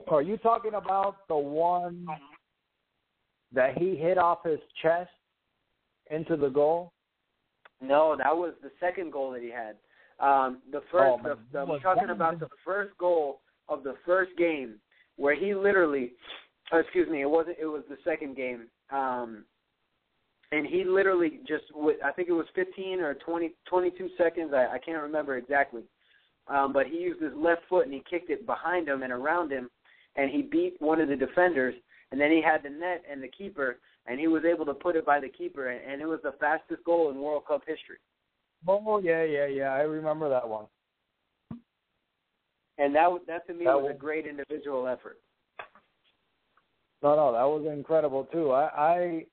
[0.07, 2.05] Are you talking about the one
[3.53, 5.09] that he hit off his chest
[6.11, 6.91] into the goal?
[7.87, 9.75] No, that was the second goal that he had.
[10.19, 11.59] Um, the first, Oh, the, the.
[11.59, 14.75] I'm talking about the first goal of the first game
[15.17, 16.11] where he literally,
[16.71, 17.57] oh, excuse me, it wasn't.
[17.59, 19.43] It was the second game, um,
[20.51, 21.63] and he literally just,
[22.03, 24.51] I think it was 15 or 20, 22 seconds.
[24.53, 25.83] I, I can't remember exactly,
[26.47, 29.51] um, but he used his left foot and he kicked it behind him and around
[29.51, 29.69] him,
[30.15, 31.75] and he beat one of the defenders.
[32.11, 34.95] And then he had the net and the keeper, and he was able to put
[34.95, 37.97] it by the keeper, and, and it was the fastest goal in World Cup history.
[38.67, 39.73] Oh yeah, yeah, yeah.
[39.73, 40.65] I remember that one.
[42.77, 45.19] And that that to me That was a great individual effort.
[47.01, 48.51] No, no, that was incredible too.
[48.51, 49.25] I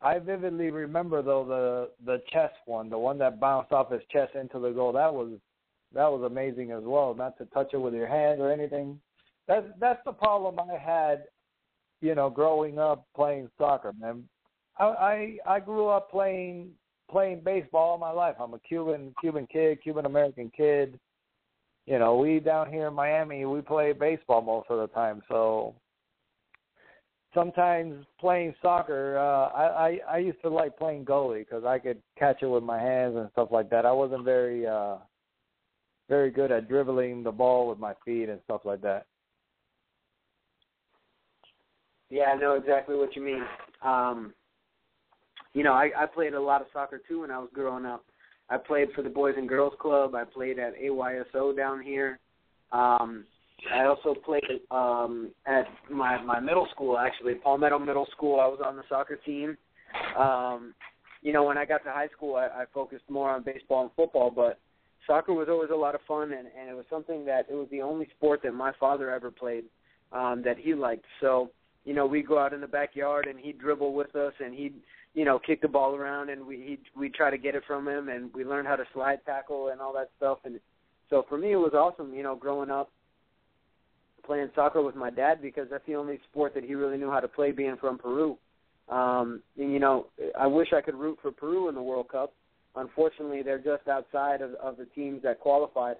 [0.00, 4.02] I I vividly remember though the the chest one, the one that bounced off his
[4.10, 4.92] chest into the goal.
[4.92, 5.32] That was
[5.94, 7.14] that was amazing as well.
[7.14, 9.00] Not to touch it with your hand or anything.
[9.48, 11.24] That's that's the problem I had,
[12.02, 14.24] you know, growing up playing soccer, man.
[14.78, 16.70] I I, I grew up playing
[17.10, 18.36] playing baseball all my life.
[18.38, 20.98] I'm a Cuban Cuban kid, Cuban American kid.
[21.86, 25.22] You know, we down here in Miami, we play baseball most of the time.
[25.28, 25.74] So
[27.34, 32.02] sometimes playing soccer, uh, I, I I used to like playing goalie because I could
[32.18, 33.86] catch it with my hands and stuff like that.
[33.86, 34.96] I wasn't very uh
[36.08, 39.06] very good at dribbling the ball with my feet and stuff like that.
[42.12, 43.42] Yeah, I know exactly what you mean.
[43.82, 44.34] Um,
[45.54, 48.04] you know, I, I played a lot of soccer too when I was growing up.
[48.50, 50.14] I played for the Boys and Girls Club.
[50.14, 52.18] I played at AYSO down here.
[52.70, 53.24] Um,
[53.74, 58.40] I also played um, at my my middle school, actually Palmetto Middle School.
[58.40, 59.56] I was on the soccer team.
[60.18, 60.74] Um,
[61.22, 63.90] you know, when I got to high school, I, I focused more on baseball and
[63.96, 64.58] football, but
[65.06, 67.68] soccer was always a lot of fun, and, and it was something that it was
[67.70, 69.64] the only sport that my father ever played
[70.12, 71.06] um, that he liked.
[71.22, 71.50] So,
[71.84, 74.74] you know, we'd go out in the backyard and he'd dribble with us, and he'd
[75.14, 77.86] you know kick the ball around, and we he'd, we'd try to get it from
[77.86, 80.38] him, and we learned how to slide tackle and all that stuff.
[80.44, 80.60] And
[81.10, 82.90] so for me, it was awesome, you know, growing up
[84.24, 87.20] playing soccer with my dad because that's the only sport that he really knew how
[87.20, 88.36] to play, being from Peru.
[88.88, 90.06] Um, and you know,
[90.38, 92.32] I wish I could root for Peru in the World Cup.
[92.74, 95.96] Unfortunately, they're just outside of, of the teams that qualified.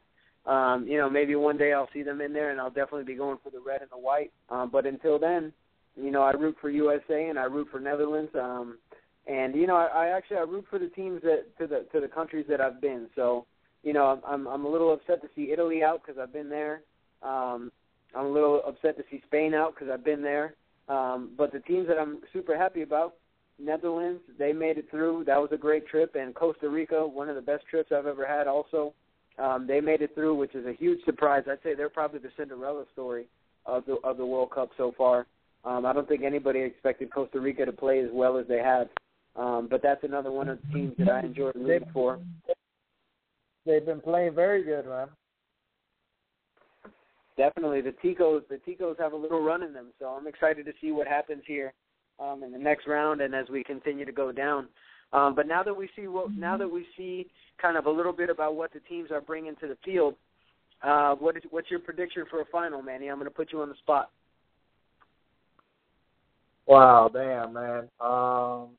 [0.46, 3.14] Um, you know, maybe one day I'll see them in there, and I'll definitely be
[3.14, 4.32] going for the red and the white.
[4.50, 5.52] Um, but until then,
[5.96, 8.30] you know, I root for USA and I root for Netherlands.
[8.34, 8.78] Um,
[9.26, 12.00] and you know, I, I actually I root for the teams that to the to
[12.00, 13.08] the countries that I've been.
[13.14, 13.46] So,
[13.82, 16.82] you know, I'm I'm a little upset to see Italy out because I've been there.
[17.22, 17.70] Um,
[18.14, 20.54] I'm a little upset to see Spain out because I've been there.
[20.88, 23.14] Um, but the teams that I'm super happy about,
[23.58, 25.24] Netherlands, they made it through.
[25.24, 28.26] That was a great trip, and Costa Rica, one of the best trips I've ever
[28.26, 28.48] had.
[28.48, 28.92] Also,
[29.38, 31.44] um, they made it through, which is a huge surprise.
[31.48, 33.28] I'd say they're probably the Cinderella story
[33.64, 35.26] of the of the World Cup so far.
[35.64, 38.88] Um, I don't think anybody expected Costa Rica to play as well as they have.
[39.36, 42.18] Um, but that's another one of the teams that I enjoy rooting for.
[43.64, 45.08] They've been playing very good, man.
[47.38, 50.72] Definitely, the Ticos the Ticos have a little run in them, so I'm excited to
[50.80, 51.72] see what happens here
[52.20, 54.68] um, in the next round and as we continue to go down.
[55.12, 57.28] Um, but now that we see what now that we see
[57.60, 60.14] kind of a little bit about what the teams are bringing to the field,
[60.82, 63.08] uh, what is what's your prediction for a final, Manny?
[63.08, 64.10] I'm going to put you on the spot.
[66.66, 67.88] Wow, damn, man.
[68.00, 68.70] Um,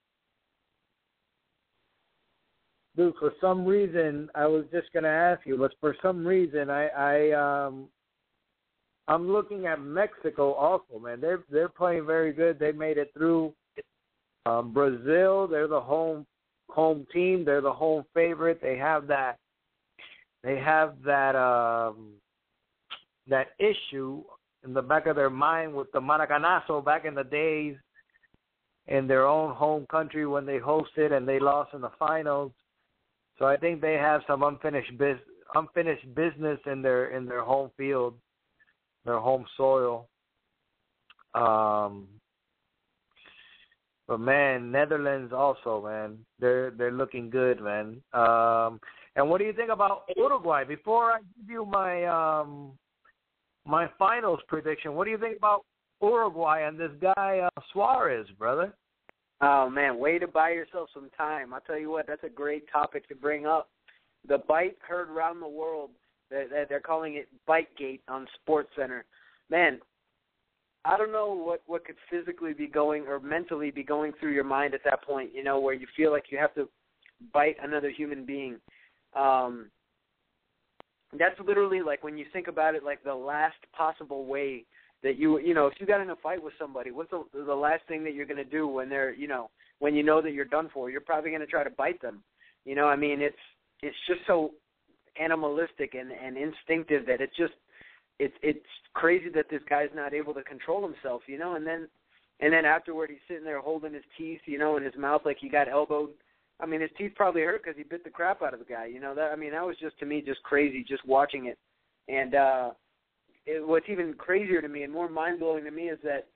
[2.96, 6.88] dude, for some reason, I was just gonna ask you, but for some reason, I,
[6.88, 7.88] I, um,
[9.08, 11.20] I'm looking at Mexico also, man.
[11.20, 12.58] They're they're playing very good.
[12.58, 13.54] They made it through.
[14.46, 16.26] Um, Brazil, they're the home
[16.70, 17.46] home team.
[17.46, 18.62] They're the home favorite.
[18.62, 19.38] They have that.
[20.44, 22.14] They have that um,
[23.28, 24.24] that issue
[24.64, 27.76] in the back of their mind with the Maracanazo back in the days
[28.88, 32.52] in their own home country when they hosted and they lost in the finals.
[33.40, 35.18] So I think they have some unfinished biz,
[35.56, 38.16] unfinished business in their in their home field,
[39.06, 40.08] their home soil.
[41.34, 42.08] Um,
[44.08, 48.02] but man, Netherlands also, man, they're they're looking good, man.
[48.14, 48.80] Um,
[49.16, 50.64] and what do you think about Uruguay?
[50.64, 52.74] Before I give you my um
[53.66, 55.66] my finals prediction, what do you think about
[56.02, 58.74] Uruguay and this guy uh, Suarez, brother?
[59.42, 61.54] Oh man, way to buy yourself some time.
[61.54, 63.70] I'll tell you what, that's a great topic to bring up.
[64.28, 65.92] The bite heard around the world.
[66.30, 69.06] They're, they're calling it Bite Gate on Sports Center.
[69.50, 69.80] Man,
[70.86, 74.44] I don't know what what could physically be going or mentally be going through your
[74.44, 75.32] mind at that point.
[75.34, 76.68] You know, where you feel like you have to
[77.34, 78.58] bite another human being.
[79.16, 79.70] Um,
[81.18, 84.66] that's literally like when you think about it, like the last possible way
[85.04, 87.54] that you you know if you got in a fight with somebody, what's the the
[87.54, 89.50] last thing that you're to do when they're you know
[89.80, 90.90] when you know that you're done for?
[90.90, 92.24] You're probably to try to bite them.
[92.66, 93.36] You know, I mean, it's
[93.82, 94.52] it's just so
[95.20, 97.54] animalistic and and instinctive that it's just
[98.20, 101.22] it's it's crazy that this guy's not able to control himself.
[101.28, 101.88] You know, and then
[102.40, 105.38] and then afterward he's sitting there holding his teeth, you know, in his mouth like
[105.40, 106.10] he got elbowed.
[106.64, 108.86] I mean, his teeth probably hurt because he bit the crap out of the guy.
[108.86, 109.32] You know that.
[109.32, 111.58] I mean, that was just to me just crazy just watching it.
[112.08, 112.72] And uh
[113.46, 116.28] it, what's even crazier to me and more mind blowing to me is that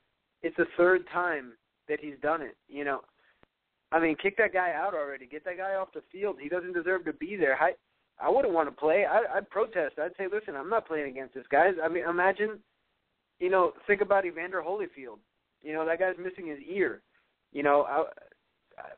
[0.41, 1.53] it's the third time
[1.87, 2.57] that he's done it.
[2.67, 2.99] You know,
[3.93, 5.25] I mean, kick that guy out already.
[5.25, 6.37] Get that guy off the field.
[6.41, 7.57] He doesn't deserve to be there.
[7.61, 7.71] I
[8.19, 9.05] I wouldn't want to play.
[9.09, 9.99] I, I'd protest.
[9.99, 11.69] I'd say, listen, I'm not playing against this guy.
[11.81, 12.59] I mean, imagine,
[13.39, 15.19] you know, think about Evander Holyfield.
[15.61, 17.01] You know, that guy's missing his ear.
[17.53, 18.05] You know, I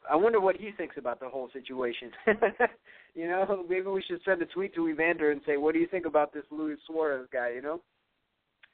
[0.10, 2.12] I wonder what he thinks about the whole situation.
[3.16, 5.88] you know, maybe we should send a tweet to Evander and say, "What do you
[5.88, 7.82] think about this Luis Suarez guy?" You know.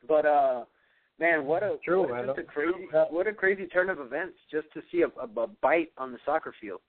[0.07, 0.65] But uh,
[1.19, 2.27] man, what a True, what man.
[2.27, 5.47] just a crazy what a crazy turn of events just to see a, a, a
[5.61, 6.81] bite on the soccer field.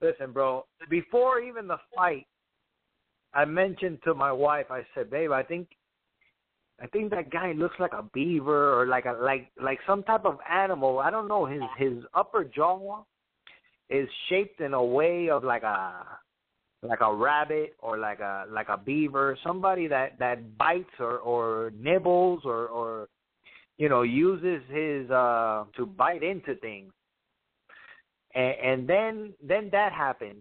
[0.00, 0.64] Listen, bro.
[0.90, 2.26] Before even the fight,
[3.34, 4.66] I mentioned to my wife.
[4.70, 5.68] I said, "Babe, I think,
[6.80, 10.24] I think that guy looks like a beaver or like a like like some type
[10.24, 11.00] of animal.
[11.00, 11.44] I don't know.
[11.44, 13.02] His his upper jaw
[13.90, 16.04] is shaped in a way of like a
[16.82, 19.36] like a rabbit or like a like a beaver.
[19.44, 23.08] Somebody that that bites or or nibbles or or
[23.76, 26.92] you know uses his uh to bite into things."
[28.34, 30.40] and, and then then that happened,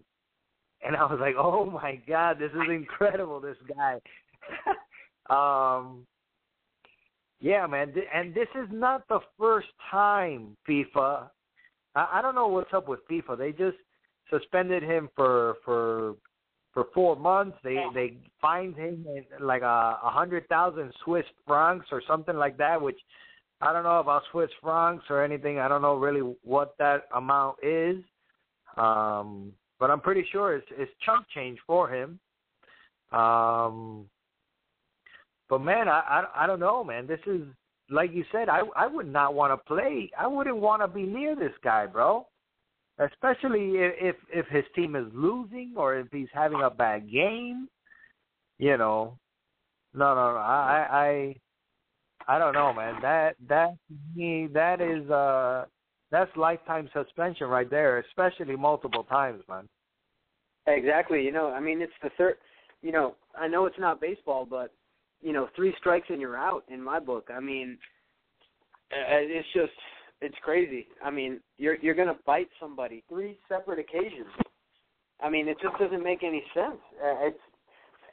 [0.86, 4.00] and I was like, oh my god, this is incredible, this guy.
[5.30, 6.06] um,
[7.40, 11.30] yeah, man, and this is not the first time FIFA.
[11.96, 13.38] I, don't know what's up with FIFA.
[13.38, 13.78] They just
[14.30, 16.16] suspended him for for
[16.74, 17.58] for four months.
[17.64, 19.06] They they fined him
[19.40, 23.00] like a, a hundred thousand Swiss francs or something like that, which
[23.62, 25.58] I don't know about Swiss francs or anything.
[25.60, 27.98] I don't know really what that amount is.
[28.78, 32.20] Um, but I'm pretty sure it's, it's chunk change for him.
[33.12, 34.06] Um,
[35.50, 37.08] but man, I, I I don't know, man.
[37.08, 37.42] This is
[37.90, 38.50] like you said.
[38.50, 40.10] I I would not want to play.
[40.18, 42.28] I wouldn't want to be near this guy, bro.
[43.00, 47.68] Especially if if his team is losing or if he's having a bad game.
[48.60, 49.18] You know,
[49.94, 50.38] no, no, no.
[50.38, 51.36] I
[52.28, 52.96] I I don't know, man.
[53.02, 53.76] That that
[54.16, 55.66] me that is uh
[56.12, 59.68] that's lifetime suspension right there, especially multiple times, man.
[60.68, 61.24] Exactly.
[61.24, 62.36] You know, I mean, it's the third.
[62.82, 64.74] You know, I know it's not baseball, but
[65.22, 67.30] you know, three strikes and you're out in my book.
[67.34, 67.78] I mean,
[68.92, 69.72] uh, it's just
[70.22, 70.88] it's crazy.
[71.04, 74.28] I mean, you're you're gonna bite somebody three separate occasions.
[75.22, 76.78] I mean, it just doesn't make any sense.
[77.04, 77.40] Uh, it's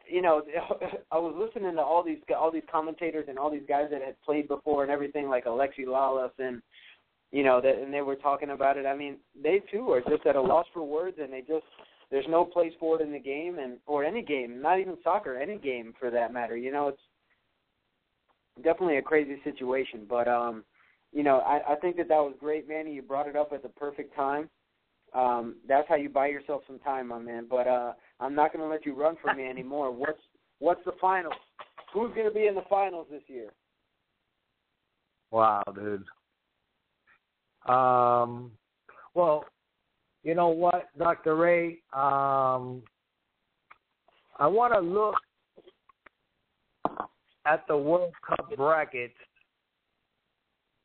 [0.09, 0.43] you know,
[1.13, 4.21] I was listening to all these all these commentators and all these guys that had
[4.23, 6.63] played before and everything, like Alexi Lalas and
[7.31, 8.87] you know that, and they were talking about it.
[8.87, 11.65] I mean, they too are just at a loss for words, and they just
[12.15, 15.37] there's no place for it in the game and or any game, not even soccer,
[15.37, 16.57] any game for that matter.
[16.57, 17.01] You know, it's
[18.63, 20.63] definitely a crazy situation, but um,
[21.13, 22.95] you know, I, I think that that was great, Manny.
[22.95, 24.49] You brought it up at the perfect time.
[25.13, 27.49] Um, that's how you buy yourself some time, my man.
[27.51, 29.91] But uh, I'm not going to let you run from me anymore.
[29.91, 30.23] What's
[30.61, 31.35] what's the finals?
[31.93, 33.51] Who's going to be in the finals this year?
[35.33, 36.05] Wow, dude.
[37.69, 38.53] Um,
[39.15, 39.47] well,
[40.25, 41.37] you know what, Dr.
[41.37, 41.79] Ray?
[41.93, 42.83] Um,
[44.39, 45.15] I want to look
[47.47, 49.15] at the World Cup brackets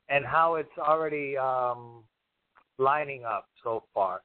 [0.10, 2.04] and how it's already um,
[2.78, 4.22] lining up so far.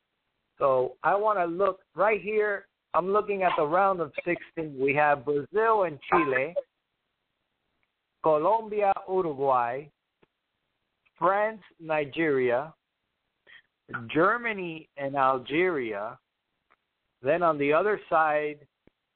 [0.59, 2.67] So I want to look right here.
[2.93, 4.77] I'm looking at the round of 16.
[4.79, 6.55] We have Brazil and Chile,
[8.23, 9.87] Colombia, Uruguay,
[11.19, 12.73] France, Nigeria,
[14.13, 16.19] Germany and Algeria,
[17.23, 18.59] Then on the other side,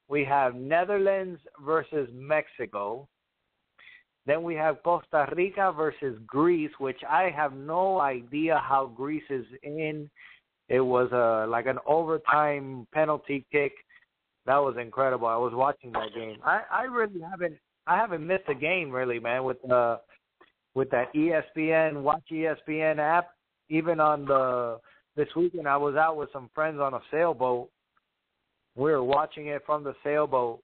[0.07, 3.07] we have Netherlands versus Mexico.
[4.25, 9.45] Then we have Costa Rica versus Greece, which I have no idea how Greece is
[9.63, 10.09] in.
[10.67, 13.73] It was a like an overtime penalty kick.
[14.45, 15.27] That was incredible.
[15.27, 16.37] I was watching that game.
[16.43, 17.57] I I really haven't
[17.87, 19.99] I haven't missed a game really, man, with the
[20.75, 23.29] with that ESPN Watch ESPN app.
[23.69, 24.79] Even on the
[25.15, 27.69] this weekend, I was out with some friends on a sailboat.
[28.75, 30.61] We were watching it from the sailboat,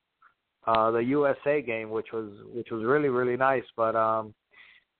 [0.65, 3.65] uh, the USA game, which was which was really really nice.
[3.75, 4.33] But um,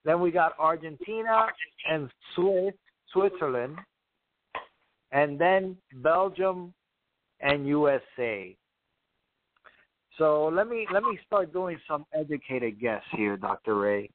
[0.04, 1.46] then we got Argentina
[1.90, 2.74] and Swiss,
[3.12, 3.76] Switzerland,
[5.12, 6.72] and then Belgium
[7.40, 8.56] and USA.
[10.18, 13.76] So let me let me start doing some educated guess here, Dr.
[13.76, 14.10] Ray.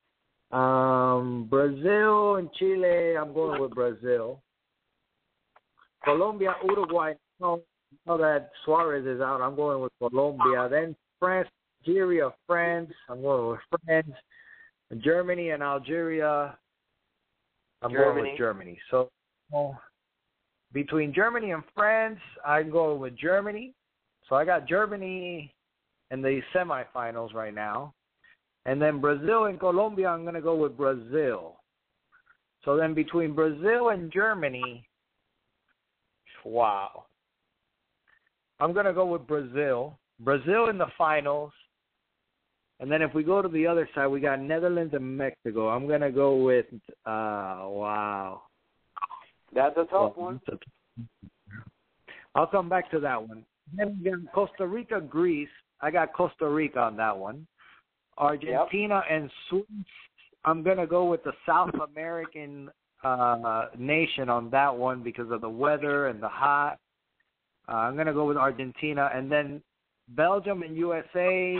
[0.52, 4.42] Um, Brazil and Chile, I'm going with Brazil.
[6.04, 7.62] Colombia, Uruguay, no,
[8.06, 9.42] know that Suarez is out.
[9.42, 10.68] I'm going with Colombia.
[10.70, 11.48] Then France,
[11.82, 12.92] Algeria, France.
[13.10, 14.12] I'm going with France.
[15.00, 16.58] Germany and Algeria.
[17.82, 18.14] I'm Germany.
[18.14, 18.80] going with Germany.
[18.90, 19.10] So
[19.52, 19.80] well,
[20.74, 23.74] between Germany and France, I'm going with Germany.
[24.28, 25.54] So I got Germany
[26.12, 27.94] in the semifinals right now.
[28.66, 31.58] And then Brazil and Colombia, I'm going to go with Brazil.
[32.64, 34.88] So then between Brazil and Germany,
[36.46, 37.06] wow.
[38.60, 39.98] I'm going to go with Brazil.
[40.20, 41.52] Brazil in the finals.
[42.80, 45.70] And then if we go to the other side, we got Netherlands and Mexico.
[45.70, 46.68] I'm going to go with,
[47.06, 48.44] uh, wow.
[49.54, 50.40] That's a tough one.
[52.36, 53.44] I'll come back to that one.
[53.76, 55.50] Then we got Costa Rica, Greece.
[55.82, 57.48] I got Costa Rica on that one.
[58.18, 59.64] Argentina and Swiss.
[60.46, 62.70] I'm gonna go with the South American
[63.04, 66.78] uh nation on that one because of the weather and the hot.
[67.68, 69.62] Uh, I'm gonna go with Argentina and then
[70.10, 71.58] Belgium and USA.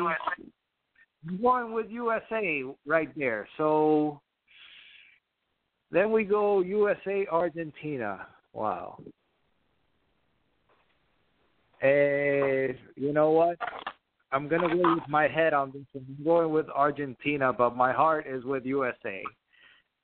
[1.28, 3.48] I'm with USA right there.
[3.58, 4.20] So
[5.92, 8.28] then we go USA Argentina.
[8.54, 9.00] Wow.
[11.82, 13.58] And you know what?
[14.32, 15.84] I'm gonna go with my head on this.
[15.96, 19.24] I'm going with Argentina, but my heart is with USA.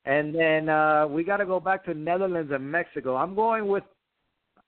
[0.06, 3.16] And then uh we got to go back to Netherlands and Mexico.
[3.16, 3.84] I'm going with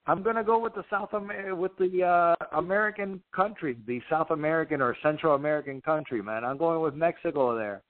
[0.06, 4.80] I'm gonna go with the South Amer- with the uh American country, the South American
[4.80, 6.44] or Central American country, man.
[6.44, 7.82] I'm going with Mexico there.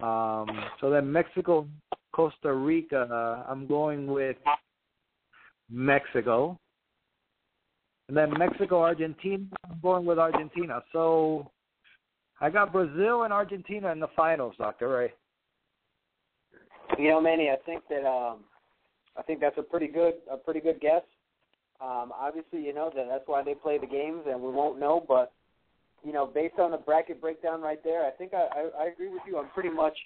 [0.00, 0.48] Um
[0.80, 1.68] so then Mexico,
[2.12, 4.36] Costa Rica, uh, I'm going with
[5.70, 6.58] Mexico.
[8.12, 10.82] And then Mexico, Argentina, I'm going with Argentina.
[10.92, 11.50] So
[12.42, 15.12] I got Brazil and Argentina in the finals, Doctor Ray.
[16.98, 18.40] You know, Manny, I think that um,
[19.16, 21.00] I think that's a pretty good a pretty good guess.
[21.80, 25.02] Um, obviously, you know that that's why they play the games, and we won't know.
[25.08, 25.32] But
[26.04, 29.08] you know, based on the bracket breakdown right there, I think I, I, I agree
[29.08, 29.96] with you on pretty much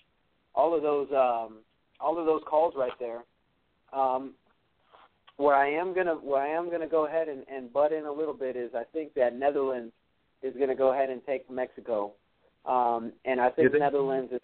[0.54, 1.56] all of those um,
[1.98, 3.24] all of those calls right there.
[3.92, 4.34] Um,
[5.36, 8.12] where I am gonna where I am gonna go ahead and, and butt in a
[8.12, 9.92] little bit is I think that Netherlands
[10.42, 12.12] is gonna go ahead and take Mexico,
[12.64, 14.40] um, and I think think- Netherlands is.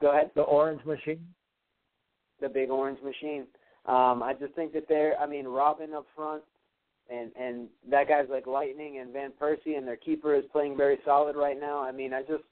[0.00, 1.26] Go ahead The Orange Machine.
[2.40, 3.46] the big orange machine.
[3.86, 6.42] Um, I just think that they're I mean Robben up front
[7.10, 10.98] and and that guy's like lightning and Van Persie and their keeper is playing very
[11.04, 11.80] solid right now.
[11.82, 12.44] I mean I just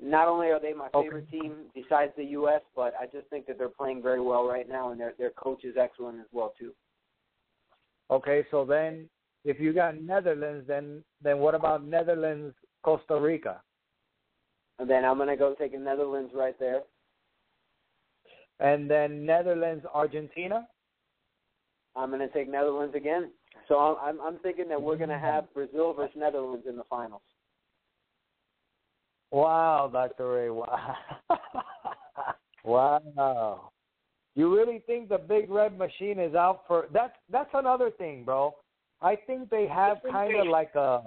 [0.00, 1.04] not only are they my Okay.
[1.04, 4.68] favorite team besides the US, but I just think that they're playing very well right
[4.68, 6.74] now and their their coach is excellent as well too.
[8.10, 9.08] Okay, so then
[9.44, 13.62] if you got Netherlands, then then what about Netherlands, Costa Rica?
[14.78, 16.82] And then I'm gonna go take the Netherlands right there.
[18.60, 20.68] And then Netherlands, Argentina?
[21.94, 23.30] I'm gonna take Netherlands again.
[23.68, 27.22] So I'm I'm, I'm thinking that we're gonna have Brazil versus Netherlands in the finals.
[29.30, 30.32] Wow, Dr.
[30.32, 30.50] Ray.
[30.50, 30.96] Wow.
[32.64, 33.70] wow.
[34.34, 38.54] You really think the big red machine is out for that's that's another thing, bro.
[39.00, 41.00] I think they have kind of like a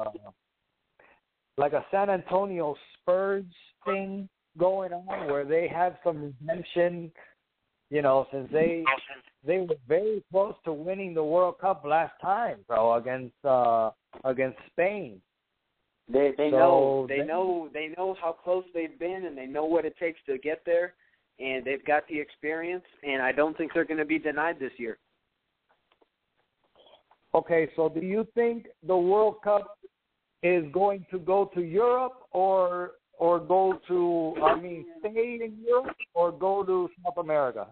[1.58, 3.46] like a San Antonio Spurs
[3.86, 7.12] thing going on where they have some redemption,
[7.90, 8.84] you know, since they
[9.46, 13.92] they were very close to winning the World Cup last time, bro, against uh
[14.24, 15.22] against Spain.
[16.12, 19.46] They they So know they they- know they know how close they've been and they
[19.46, 20.96] know what it takes to get there
[21.40, 24.72] and they've got the experience and I don't think they're going to be denied this
[24.78, 24.98] year.
[27.36, 29.78] Okay, so do you think the World Cup
[30.42, 35.96] is going to go to Europe or or go to I mean stay in Europe
[36.16, 37.68] or go to South America?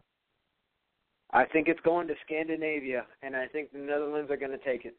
[1.32, 4.86] I think it's going to Scandinavia and I think the Netherlands are going to take
[4.86, 4.96] it.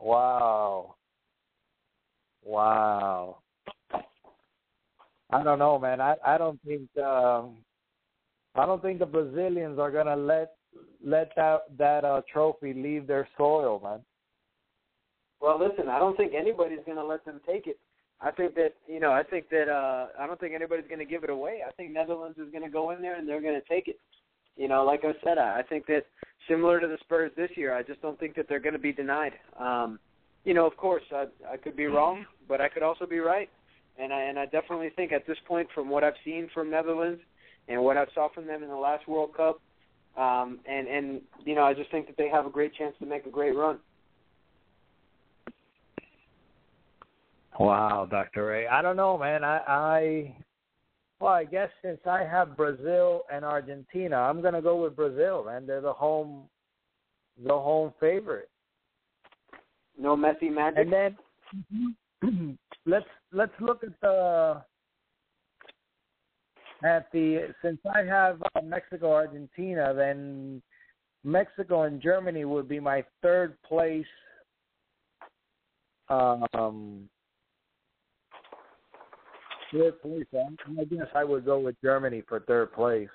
[0.00, 0.94] Wow.
[2.44, 3.38] Wow.
[5.30, 6.00] I don't know, man.
[6.00, 7.56] I I don't think um
[8.54, 10.52] I don't think the Brazilians are gonna let
[11.04, 14.00] let that that uh, trophy leave their soil, man.
[15.40, 17.78] Well, listen, I don't think anybody's going to let them take it.
[18.20, 21.04] I think that you know, I think that uh I don't think anybody's going to
[21.04, 21.60] give it away.
[21.66, 23.98] I think Netherlands is going to go in there and they're going to take it.
[24.56, 26.06] You know, like I said, I, I think that
[26.48, 28.92] similar to the Spurs this year, I just don't think that they're going to be
[28.92, 29.32] denied.
[29.58, 29.98] Um,
[30.44, 33.48] you know, of course, I I could be wrong, but I could also be right.
[33.98, 37.20] And I and I definitely think at this point, from what I've seen from Netherlands
[37.68, 39.60] and what I saw from them in the last World Cup,
[40.16, 43.06] um, and and you know, I just think that they have a great chance to
[43.06, 43.78] make a great run.
[47.58, 48.46] Wow, Dr.
[48.46, 48.66] Ray.
[48.66, 49.44] I don't know, man.
[49.44, 50.36] I, I
[51.20, 55.68] well, I guess since I have Brazil and Argentina, I'm gonna go with Brazil, and
[55.68, 56.48] They're the home
[57.42, 58.50] the home favorite.
[59.98, 60.86] No Messi magic.
[60.86, 61.16] And
[62.22, 64.62] then let's let's look at the
[66.84, 70.62] at the since I have uh, Mexico Argentina, then
[71.24, 74.04] Mexico and Germany would be my third place
[76.10, 77.08] um
[79.74, 80.26] third place.
[80.34, 83.08] I guess I would go with Germany for third place.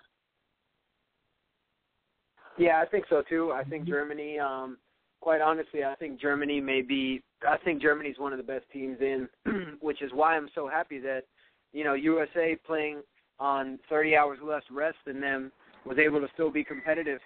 [2.58, 3.52] Yeah, I think so too.
[3.54, 4.38] I think Germany.
[4.38, 4.78] Um,
[5.22, 7.22] quite honestly, I think Germany may be.
[7.48, 9.30] I think Germany's one of the best teams in,
[9.82, 11.24] which is why I'm so happy that
[11.72, 13.02] you know USA playing
[13.40, 15.52] on 30 hours less rest than them
[15.86, 17.20] was able to still be competitive.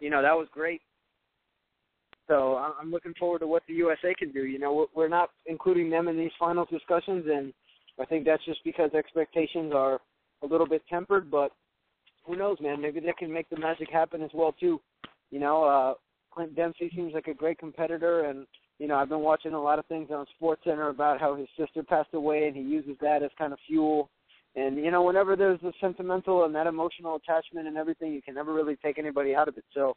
[0.00, 0.80] You know that was great.
[2.28, 4.44] So I'm looking forward to what the USA can do.
[4.44, 7.54] You know, we're not including them in these finals discussions, and
[8.00, 10.00] I think that's just because expectations are
[10.42, 11.52] a little bit tempered, but
[12.24, 12.80] who knows, man?
[12.80, 14.80] Maybe they can make the magic happen as well too.
[15.30, 15.94] You know, uh
[16.32, 18.46] Clint Dempsey seems like a great competitor and
[18.78, 21.48] you know, I've been watching a lot of things on Sports Center about how his
[21.58, 24.08] sister passed away and he uses that as kind of fuel.
[24.54, 28.34] And you know, whenever there's a sentimental and that emotional attachment and everything, you can
[28.34, 29.64] never really take anybody out of it.
[29.74, 29.96] So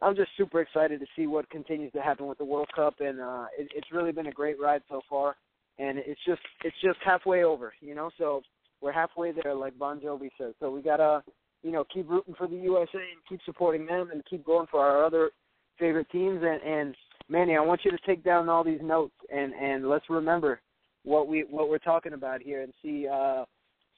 [0.00, 3.20] I'm just super excited to see what continues to happen with the World Cup, and
[3.20, 5.36] uh, it, it's really been a great ride so far
[5.78, 8.10] and it's just it's just halfway over, you know.
[8.18, 8.42] So
[8.80, 10.54] we're halfway there, like Bon Jovi says.
[10.60, 11.22] So we gotta,
[11.62, 14.80] you know, keep rooting for the USA and keep supporting them, and keep going for
[14.80, 15.30] our other
[15.78, 16.42] favorite teams.
[16.42, 16.94] And, and
[17.28, 20.60] Manny, I want you to take down all these notes and and let's remember
[21.02, 23.44] what we what we're talking about here, and see uh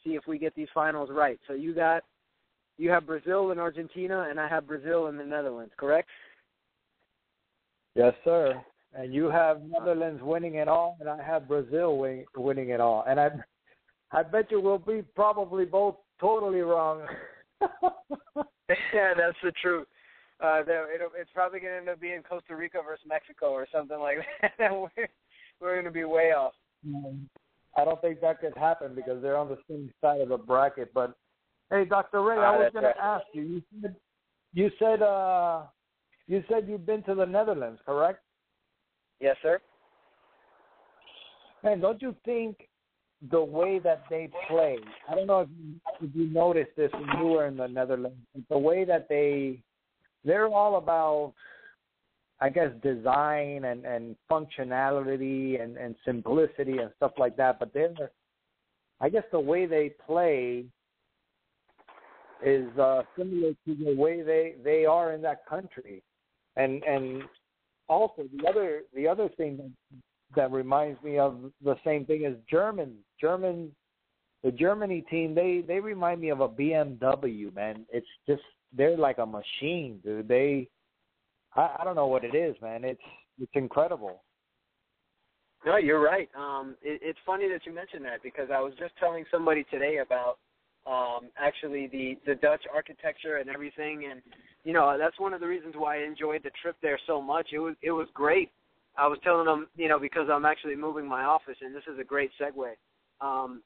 [0.04, 1.38] see if we get these finals right.
[1.46, 2.02] So you got
[2.78, 6.08] you have Brazil and Argentina, and I have Brazil and the Netherlands, correct?
[7.94, 8.62] Yes, sir
[8.96, 13.04] and you have Netherlands winning it all, and I have Brazil win, winning it all.
[13.06, 13.30] And I,
[14.12, 17.02] I bet you we'll be probably both totally wrong.
[17.60, 19.86] yeah, that's the truth.
[20.42, 23.98] Uh, it'll, it's probably going to end up being Costa Rica versus Mexico or something
[23.98, 24.18] like
[24.58, 24.72] that.
[24.72, 25.08] we're
[25.60, 26.52] we're going to be way off.
[27.76, 30.92] I don't think that could happen because they're on the same side of the bracket.
[30.92, 31.16] But
[31.70, 32.22] hey, Dr.
[32.22, 32.94] Ray, I was going right.
[32.94, 33.42] to ask you.
[33.42, 33.96] You said
[34.52, 35.62] you said uh,
[36.26, 38.20] you said you've been to the Netherlands, correct?
[39.20, 39.60] Yes, sir.
[41.62, 42.68] Man, don't you think
[43.30, 44.78] the way that they play?
[45.08, 48.18] I don't know if you, if you noticed this when you were in the Netherlands.
[48.50, 49.62] The way that they
[50.24, 51.32] they're all about,
[52.40, 57.58] I guess, design and and functionality and and simplicity and stuff like that.
[57.58, 58.10] But they're,
[59.00, 60.66] I guess, the way they play
[62.44, 66.02] is uh, similar to the way they they are in that country,
[66.56, 67.22] and and
[67.88, 69.72] also the other the other thing
[70.34, 73.72] that, reminds me of the same thing is German German
[74.42, 77.86] the Germany team they they remind me of a BMW man.
[77.92, 78.42] It's just
[78.76, 80.28] they're like a machine dude.
[80.28, 80.68] They
[81.54, 82.84] I, I don't know what it is man.
[82.84, 83.00] It's
[83.40, 84.22] it's incredible.
[85.64, 86.28] No you're right.
[86.36, 89.98] Um it, it's funny that you mentioned that because I was just telling somebody today
[89.98, 90.38] about
[90.86, 94.22] um actually the the Dutch architecture and everything and
[94.66, 97.50] you know, that's one of the reasons why I enjoyed the trip there so much.
[97.52, 98.50] It was it was great.
[98.98, 102.00] I was telling them, you know, because I'm actually moving my office, and this is
[102.00, 102.72] a great segue.
[103.20, 103.62] Um,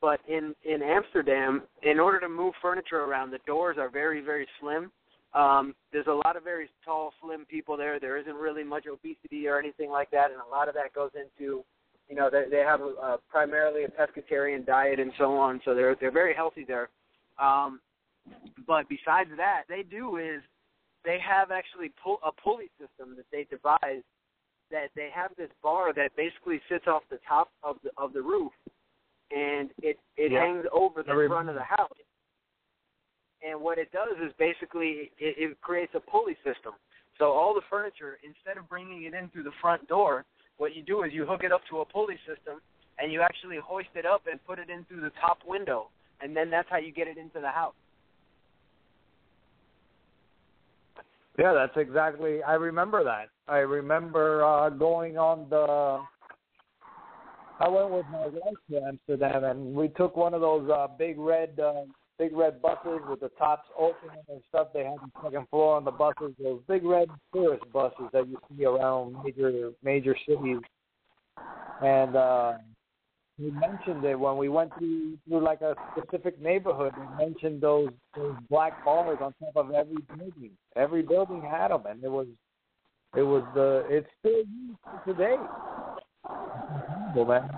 [0.00, 4.46] but in in Amsterdam, in order to move furniture around, the doors are very very
[4.60, 4.92] slim.
[5.34, 7.98] Um, there's a lot of very tall, slim people there.
[7.98, 11.10] There isn't really much obesity or anything like that, and a lot of that goes
[11.14, 11.64] into,
[12.08, 15.60] you know, they they have a, a primarily a pescatarian diet and so on.
[15.64, 16.88] So they're they're very healthy there.
[17.38, 17.80] Um,
[18.66, 20.42] but besides that, they do is
[21.04, 24.04] they have actually pull, a pulley system that they devised
[24.70, 28.22] that they have this bar that basically sits off the top of the of the
[28.22, 28.52] roof,
[29.30, 30.44] and it it yeah.
[30.44, 31.90] hangs over the Very front of the house.
[33.46, 36.72] And what it does is basically it, it creates a pulley system.
[37.18, 40.24] So all the furniture, instead of bringing it in through the front door,
[40.58, 42.60] what you do is you hook it up to a pulley system
[42.98, 45.88] and you actually hoist it up and put it in through the top window,
[46.22, 47.74] and then that's how you get it into the house.
[51.38, 52.42] Yeah, that's exactly.
[52.42, 53.28] I remember that.
[53.46, 56.00] I remember uh going on the.
[57.58, 61.18] I went with my wife to Amsterdam, and we took one of those uh big
[61.18, 61.82] red, uh,
[62.18, 64.68] big red buses with the tops open and stuff.
[64.72, 66.34] They had the second floor on the buses.
[66.42, 70.58] Those big red tourist buses that you see around major major cities.
[71.82, 72.54] And uh
[73.38, 76.94] he mentioned it when we went through through like a specific neighborhood.
[76.96, 80.52] He mentioned those those black bars on top of every building.
[80.74, 82.28] Every building had them, and it was
[83.14, 85.36] it was the it's still used today.
[87.14, 87.48] Well, man,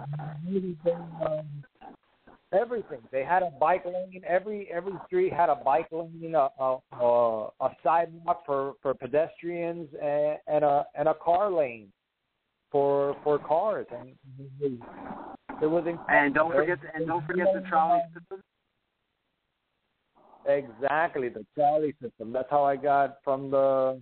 [2.53, 3.01] everything.
[3.11, 4.23] They had a bike lane.
[4.27, 9.89] Every every street had a bike lane, a a, a, a sidewalk for for pedestrians,
[10.01, 11.93] and, and a and a car lane
[12.71, 13.87] for for cars.
[13.91, 14.11] And
[15.61, 16.05] it was incredible.
[16.09, 18.41] And don't forget, the, and don't forget the trolley system.
[20.47, 22.33] Exactly, the trolley system.
[22.33, 24.01] That's how I got from the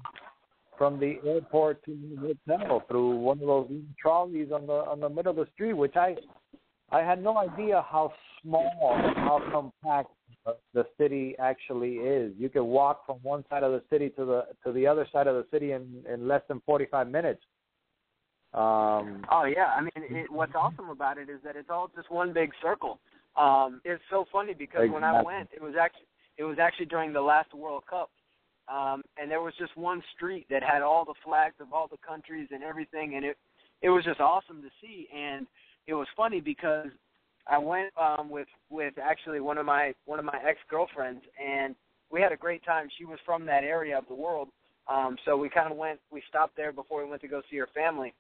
[0.79, 3.71] from the airport to the hotel through one of those
[4.01, 6.17] trolleys on the on the middle of the street, which I
[6.91, 8.13] I had no idea how
[8.47, 10.11] small and how compact
[10.75, 12.33] the city actually is.
[12.39, 15.27] You could walk from one side of the city to the to the other side
[15.27, 17.43] of the city in in less than 45 minutes.
[18.55, 22.11] Um, oh yeah, I mean, it, what's awesome about it is that it's all just
[22.11, 23.01] one big circle.
[23.37, 24.95] Um, it's so funny because exactly.
[24.95, 26.07] when I went, it was actually
[26.39, 28.11] it was actually during the last World Cup,
[28.69, 31.99] um, and there was just one street that had all the flags of all the
[32.07, 33.37] countries and everything, and it
[33.83, 35.09] it was just awesome to see.
[35.15, 35.47] And
[35.87, 36.87] it was funny because
[37.49, 41.75] I went um, with with actually one of my one of my ex girlfriends, and
[42.11, 42.89] we had a great time.
[42.99, 44.49] She was from that area of the world,
[44.89, 46.01] um, so we kind of went.
[46.11, 48.15] We stopped there before we went to go see her family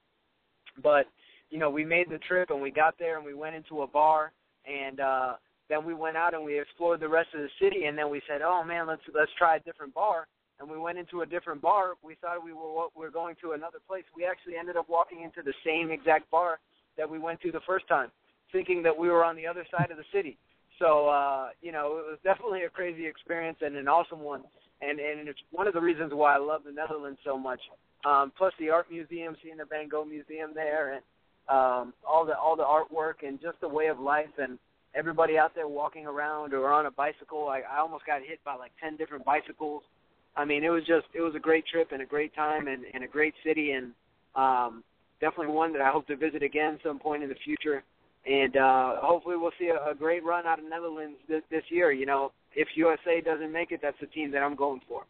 [0.83, 1.07] but
[1.51, 3.87] you know, we made the trip and we got there and we went into a
[3.87, 4.33] bar
[4.66, 5.35] and uh
[5.68, 8.22] then we went out and we explored the rest of the city and then we
[8.29, 11.61] said, "Oh man, let's let's try a different bar." And we went into a different
[11.61, 11.95] bar.
[12.05, 14.05] We thought we were we were going to another place.
[14.16, 16.61] We actually ended up walking into the same exact bar
[16.97, 18.11] that we went to the first time,
[18.57, 20.39] thinking that we were on the other side of the city.
[20.79, 24.43] So, uh, you know, it was definitely a crazy experience and an awesome one.
[24.81, 27.61] And and it's one of the reasons why I love the Netherlands so much
[28.05, 31.03] um, plus the art museum, seeing the Van Gogh museum there, and
[31.49, 34.59] um, all the all the artwork and just the way of life and
[34.95, 37.49] everybody out there walking around or on a bicycle.
[37.49, 39.83] I, I almost got hit by like ten different bicycles.
[40.37, 42.85] I mean, it was just it was a great trip and a great time and,
[42.93, 43.93] and a great city and
[44.35, 44.85] um,
[45.21, 47.83] definitely one that I hope to visit again some point in the future.
[48.27, 51.93] And uh, hopefully we'll see a, a great run out of Netherlands this, this year.
[51.93, 55.03] You know, if USA doesn't make it, that's the team that I'm going for.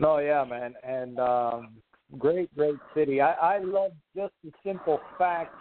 [0.00, 1.68] No, yeah, man, and um,
[2.18, 3.20] great, great city.
[3.20, 5.54] I, I love just the simple fact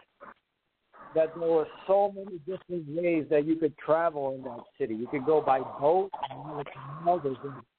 [1.13, 4.95] that there were so many different ways that you could travel in that city.
[4.95, 7.37] You could go by boat, canals, there's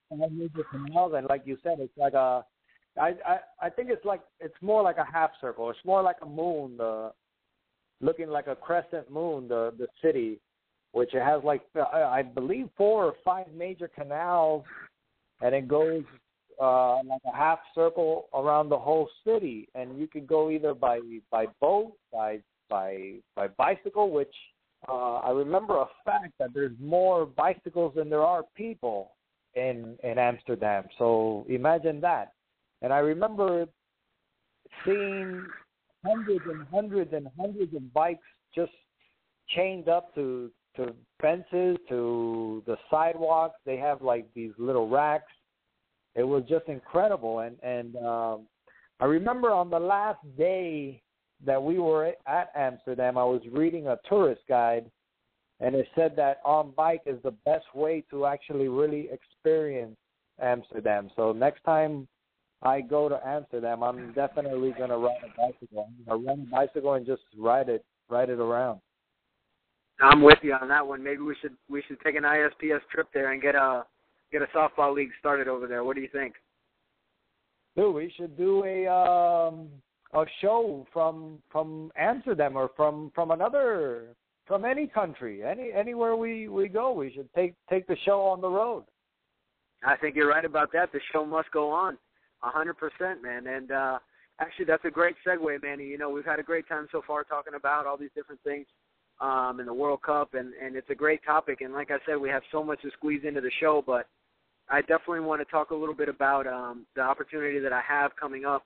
[0.08, 2.44] five major canals, and like you said, it's like a.
[3.00, 5.70] I, I I think it's like it's more like a half circle.
[5.70, 7.12] It's more like a moon, the
[8.02, 9.48] looking like a crescent moon.
[9.48, 10.38] The the city,
[10.92, 14.64] which it has like I believe four or five major canals,
[15.40, 16.02] and it goes
[16.60, 21.00] uh, like a half circle around the whole city, and you can go either by
[21.30, 24.10] by boat, by by by bicycle.
[24.10, 24.34] Which
[24.88, 29.12] uh, I remember a fact that there's more bicycles than there are people
[29.54, 30.84] in in Amsterdam.
[30.98, 32.32] So imagine that.
[32.82, 33.66] And I remember
[34.84, 35.46] seeing
[36.04, 38.72] hundreds and hundreds and hundreds of bikes just
[39.48, 43.56] chained up to to fences, to the sidewalks.
[43.66, 45.30] They have like these little racks
[46.14, 47.40] it was just incredible.
[47.40, 48.46] And and um,
[49.00, 51.02] I remember on the last day
[51.44, 54.90] that we were at Amsterdam, I was reading a tourist guide,
[55.60, 59.96] and it said that on bike is the best way to actually really experience
[60.40, 61.10] Amsterdam.
[61.16, 62.06] So next time
[62.62, 65.88] I go to Amsterdam, I'm definitely gonna ride a bicycle.
[65.88, 68.80] I'm gonna rent a bicycle and just ride it, ride it around.
[70.00, 71.02] I'm with you on that one.
[71.02, 73.84] Maybe we should we should take an ISPS trip there and get a
[74.30, 75.84] get a softball league started over there.
[75.84, 76.34] What do you think?
[77.76, 79.68] Dude, we should do a um
[80.14, 84.14] a show from from Amsterdam or from from another
[84.46, 86.92] from any country, any anywhere we we go.
[86.92, 88.84] We should take take the show on the road.
[89.84, 90.92] I think you're right about that.
[90.92, 91.98] The show must go on,
[92.42, 93.46] a hundred percent, man.
[93.46, 93.98] And uh
[94.40, 95.86] actually, that's a great segue, Manny.
[95.86, 98.66] You know, we've had a great time so far talking about all these different things
[99.20, 101.60] um in the World Cup, and and it's a great topic.
[101.60, 104.06] And like I said, we have so much to squeeze into the show, but
[104.68, 108.12] I definitely want to talk a little bit about um, the opportunity that I have
[108.16, 108.64] coming up,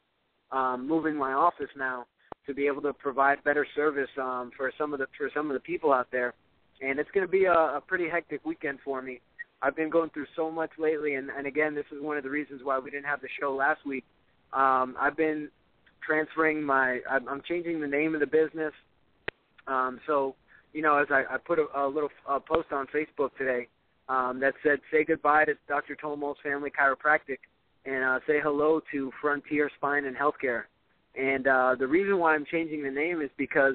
[0.52, 2.06] um, moving my office now
[2.46, 5.54] to be able to provide better service um, for some of the for some of
[5.54, 6.34] the people out there,
[6.80, 9.20] and it's going to be a, a pretty hectic weekend for me.
[9.62, 12.30] I've been going through so much lately, and, and again, this is one of the
[12.30, 14.04] reasons why we didn't have the show last week.
[14.52, 15.48] Um, I've been
[16.06, 18.72] transferring my, I'm, I'm changing the name of the business.
[19.66, 20.34] Um, so,
[20.72, 23.68] you know, as I, I put a, a little uh, post on Facebook today
[24.08, 25.96] um, that said, "Say goodbye to Dr.
[25.96, 27.38] Tomos Family Chiropractic,
[27.84, 30.64] and uh, say hello to Frontier Spine and Healthcare."
[31.16, 33.74] And uh, the reason why I'm changing the name is because,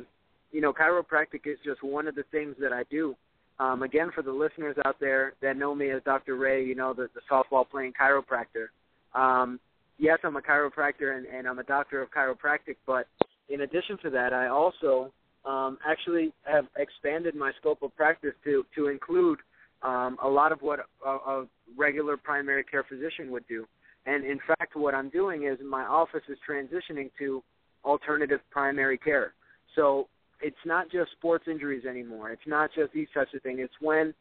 [0.52, 3.16] you know, chiropractic is just one of the things that I do.
[3.62, 6.36] Um, again, for the listeners out there that know me as Dr.
[6.36, 8.70] Ray, you know, the, the softball playing chiropractor.
[9.14, 9.60] Um,
[10.00, 13.06] yes, I'm a chiropractor and, and I'm a doctor of chiropractic, but
[13.50, 15.14] in addition to that, I also
[15.46, 19.38] um, actually have expanded my scope of practice to to include
[19.84, 21.46] um, a lot of what a, a
[21.78, 23.68] regular primary care physician would do.
[24.08, 27.44] And in fact, what I'm doing is my office is transitioning to
[27.86, 29.34] alternative primary care.
[29.76, 30.08] So
[30.42, 32.32] it's not just sports injuries anymore.
[32.32, 33.60] It's not just these types of things.
[33.62, 34.14] It's when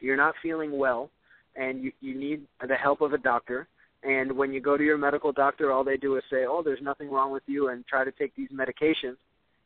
[0.00, 1.10] you're not feeling well
[1.56, 3.66] and you, you need the help of a doctor.
[4.02, 6.80] And when you go to your medical doctor, all they do is say, "Oh, there's
[6.80, 9.16] nothing wrong with you," and try to take these medications.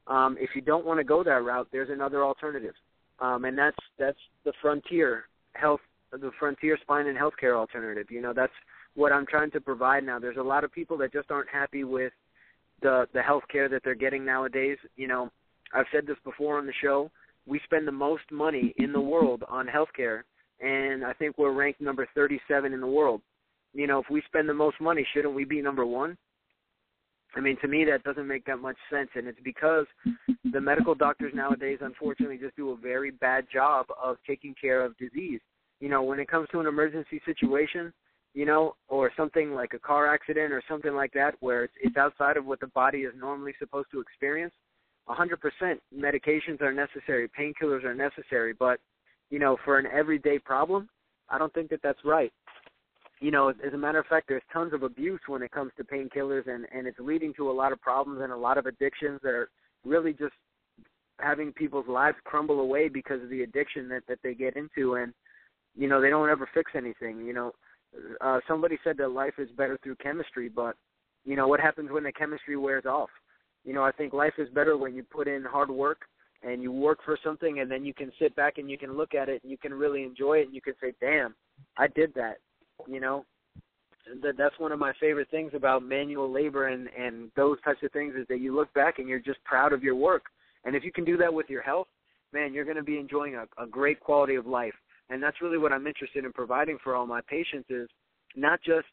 [0.07, 2.75] Um, if you don't want to go that route, there's another alternative,
[3.21, 5.81] um, and that's that's the frontier health,
[6.13, 8.07] the frontier spine and healthcare alternative.
[8.11, 8.55] You know, that's
[8.95, 10.19] what I'm trying to provide now.
[10.19, 12.15] There's a lot of people that just aren't happy with
[12.81, 14.79] the the health care that they're getting nowadays.
[14.97, 15.31] You know,
[15.73, 17.11] I've said this before on the show.
[17.47, 20.23] We spend the most money in the world on healthcare,
[20.61, 23.21] and I think we're ranked number 37 in the world.
[23.75, 26.17] You know, if we spend the most money, shouldn't we be number one?
[27.35, 29.87] I mean, to me, that doesn't make that much sense, and it's because
[30.53, 34.97] the medical doctors nowadays, unfortunately, just do a very bad job of taking care of
[34.99, 35.41] disease.
[35.81, 37.93] You know, when it comes to an emergency situation,
[38.35, 41.97] you know, or something like a car accident or something like that, where it's, it's
[41.97, 44.53] outside of what the body is normally supposed to experience,
[45.09, 48.79] 100% medications are necessary, painkillers are necessary, but
[49.31, 50.89] you know, for an everyday problem,
[51.29, 52.33] I don't think that that's right.
[53.21, 55.85] You know, as a matter of fact, there's tons of abuse when it comes to
[55.85, 59.21] painkillers, and and it's leading to a lot of problems and a lot of addictions
[59.23, 59.49] that are
[59.85, 60.35] really just
[61.19, 65.15] having people's lives crumble away because of the addiction that that they get into, and
[65.77, 67.25] you know, they don't ever fix anything.
[67.25, 67.53] You know,
[68.21, 70.77] uh, somebody said that life is better through chemistry, but
[71.25, 73.11] you know, what happens when the chemistry wears off?
[73.65, 76.03] You know, I think life is better when you put in hard work
[76.43, 79.15] and you work for something and then you can sit back and you can look
[79.15, 81.35] at it and you can really enjoy it and you can say, "Damn,
[81.77, 82.39] I did that."
[82.89, 83.25] You know,
[84.23, 87.93] that that's one of my favorite things about manual labor and and those types of
[87.93, 90.25] things is that you look back and you're just proud of your work.
[90.65, 91.89] And if you can do that with your health,
[92.33, 94.75] man, you're going to be enjoying a, a great quality of life.
[95.11, 97.89] And that's really what I'm interested in providing for all my patients is
[98.37, 98.87] not just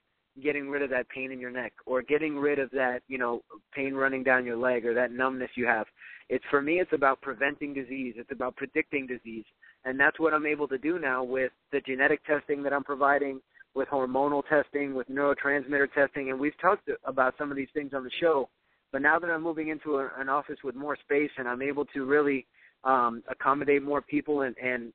[0.43, 3.41] getting rid of that pain in your neck or getting rid of that, you know,
[3.73, 5.87] pain running down your leg or that numbness you have.
[6.29, 8.15] It's for me it's about preventing disease.
[8.17, 9.45] It's about predicting disease.
[9.85, 13.41] And that's what I'm able to do now with the genetic testing that I'm providing,
[13.73, 18.03] with hormonal testing, with neurotransmitter testing, and we've talked about some of these things on
[18.03, 18.49] the show.
[18.91, 21.85] But now that I'm moving into a, an office with more space and I'm able
[21.85, 22.45] to really
[22.83, 24.91] um, accommodate more people and, and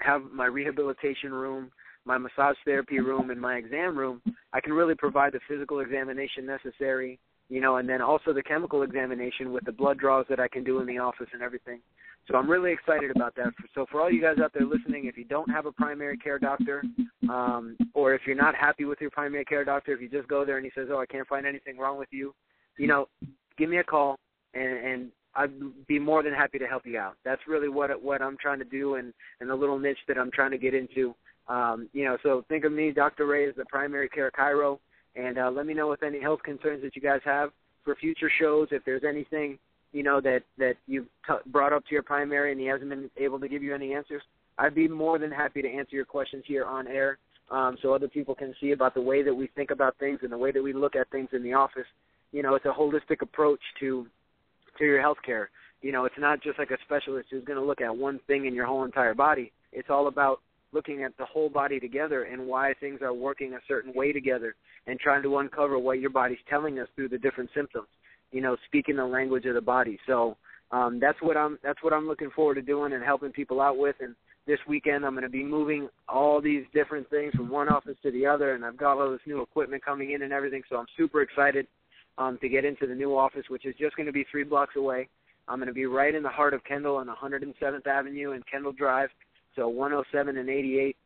[0.00, 1.70] have my rehabilitation room
[2.04, 4.22] my massage therapy room and my exam room,
[4.52, 7.18] I can really provide the physical examination necessary,
[7.48, 10.64] you know, and then also the chemical examination with the blood draws that I can
[10.64, 11.80] do in the office and everything.
[12.26, 13.52] So I'm really excited about that.
[13.74, 16.38] So for all you guys out there listening, if you don't have a primary care
[16.38, 16.84] doctor,
[17.30, 20.44] um, or if you're not happy with your primary care doctor, if you just go
[20.44, 22.34] there and he says, "Oh, I can't find anything wrong with you,"
[22.76, 23.08] you know,
[23.56, 24.18] give me a call
[24.52, 27.16] and, and I'd be more than happy to help you out.
[27.24, 30.30] That's really what what I'm trying to do, and and the little niche that I'm
[30.30, 31.14] trying to get into.
[31.48, 33.26] Um, you know, so think of me, Dr.
[33.26, 34.78] Ray, as the primary care chiro,
[35.16, 37.50] and uh, let me know with any health concerns that you guys have
[37.84, 38.68] for future shows.
[38.70, 39.58] If there's anything,
[39.92, 43.10] you know, that that you've t- brought up to your primary and he hasn't been
[43.16, 44.22] able to give you any answers,
[44.58, 47.18] I'd be more than happy to answer your questions here on air,
[47.50, 50.30] um, so other people can see about the way that we think about things and
[50.30, 51.86] the way that we look at things in the office.
[52.32, 54.06] You know, it's a holistic approach to
[54.78, 55.48] to your health care.
[55.80, 58.46] You know, it's not just like a specialist who's going to look at one thing
[58.46, 59.52] in your whole entire body.
[59.72, 60.40] It's all about
[60.72, 64.54] looking at the whole body together and why things are working a certain way together
[64.86, 67.88] and trying to uncover what your body's telling us through the different symptoms
[68.32, 69.98] you know speaking the language of the body.
[70.06, 70.36] So
[70.70, 73.78] um that's what i'm that's what i'm looking forward to doing and helping people out
[73.78, 73.96] with.
[74.00, 74.14] And
[74.46, 78.10] this weekend i'm going to be moving all these different things from one office to
[78.10, 80.62] the other and i've got all this new equipment coming in and everything.
[80.68, 81.66] So i'm super excited
[82.18, 84.76] um to get into the new office which is just going to be three blocks
[84.76, 85.08] away.
[85.50, 88.72] I'm going to be right in the heart of kendall on 107th avenue and kendall
[88.72, 89.08] drive
[89.58, 90.96] so 107 and 88.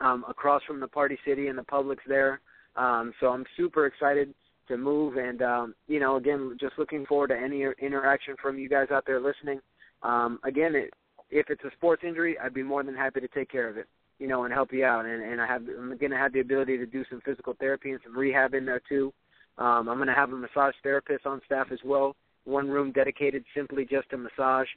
[0.00, 2.40] um, across from the Party City and the Publix there.
[2.76, 4.34] Um, so I'm super excited
[4.68, 8.68] to move, and um, you know, again, just looking forward to any interaction from you
[8.68, 9.60] guys out there listening.
[10.02, 10.92] Um, again, it,
[11.30, 13.86] if it's a sports injury, I'd be more than happy to take care of it,
[14.18, 15.06] you know, and help you out.
[15.06, 17.92] And, and I have, I'm going to have the ability to do some physical therapy
[17.92, 19.12] and some rehab in there too.
[19.58, 22.14] Um, I'm going to have a massage therapist on staff as well.
[22.44, 24.68] One room dedicated simply just to massage.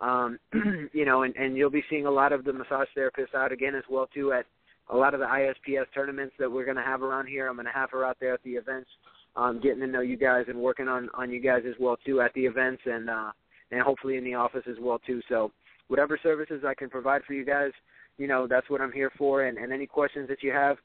[0.00, 0.38] Um,
[0.92, 3.74] you know, and, and you'll be seeing a lot of the massage therapists out again
[3.74, 4.46] as well too at
[4.90, 7.48] a lot of the ISPS tournaments that we're going to have around here.
[7.48, 8.88] I'm going to have her out there at the events,
[9.36, 12.20] um, getting to know you guys and working on on you guys as well too
[12.20, 13.32] at the events and uh,
[13.70, 15.20] and hopefully in the office as well too.
[15.28, 15.50] So
[15.88, 17.72] whatever services I can provide for you guys,
[18.18, 19.44] you know, that's what I'm here for.
[19.44, 20.76] And, and any questions that you have,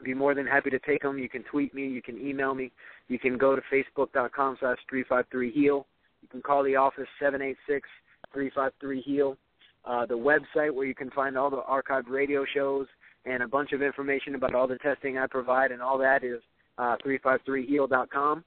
[0.00, 1.18] I'd be more than happy to take them.
[1.18, 2.70] You can tweet me, you can email me,
[3.08, 5.86] you can go to facebook.com slash 353 heal.
[6.22, 7.88] You can call the office 786
[8.32, 9.36] 353 heal.
[9.84, 12.86] Uh, the website where you can find all the archived radio shows
[13.24, 16.40] and a bunch of information about all the testing I provide and all that is
[16.78, 18.44] uh, 353heal.com.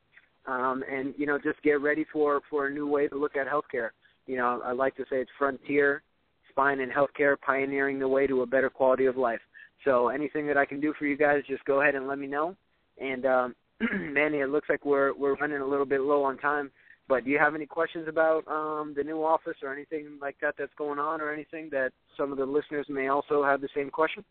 [0.48, 3.48] Um, and you know, just get ready for for a new way to look at
[3.48, 3.90] healthcare.
[4.26, 6.02] You know, I like to say it's frontier
[6.50, 9.40] spine and healthcare, pioneering the way to a better quality of life.
[9.86, 12.28] So anything that I can do for you guys, just go ahead and let me
[12.28, 12.56] know.
[13.00, 13.56] And um,
[13.94, 16.72] Manny, it looks like we're we're running a little bit low on time.
[17.10, 20.54] But do you have any questions about um, the new office or anything like that
[20.60, 23.90] that's going on, or anything that some of the listeners may also have the same
[23.90, 24.24] question?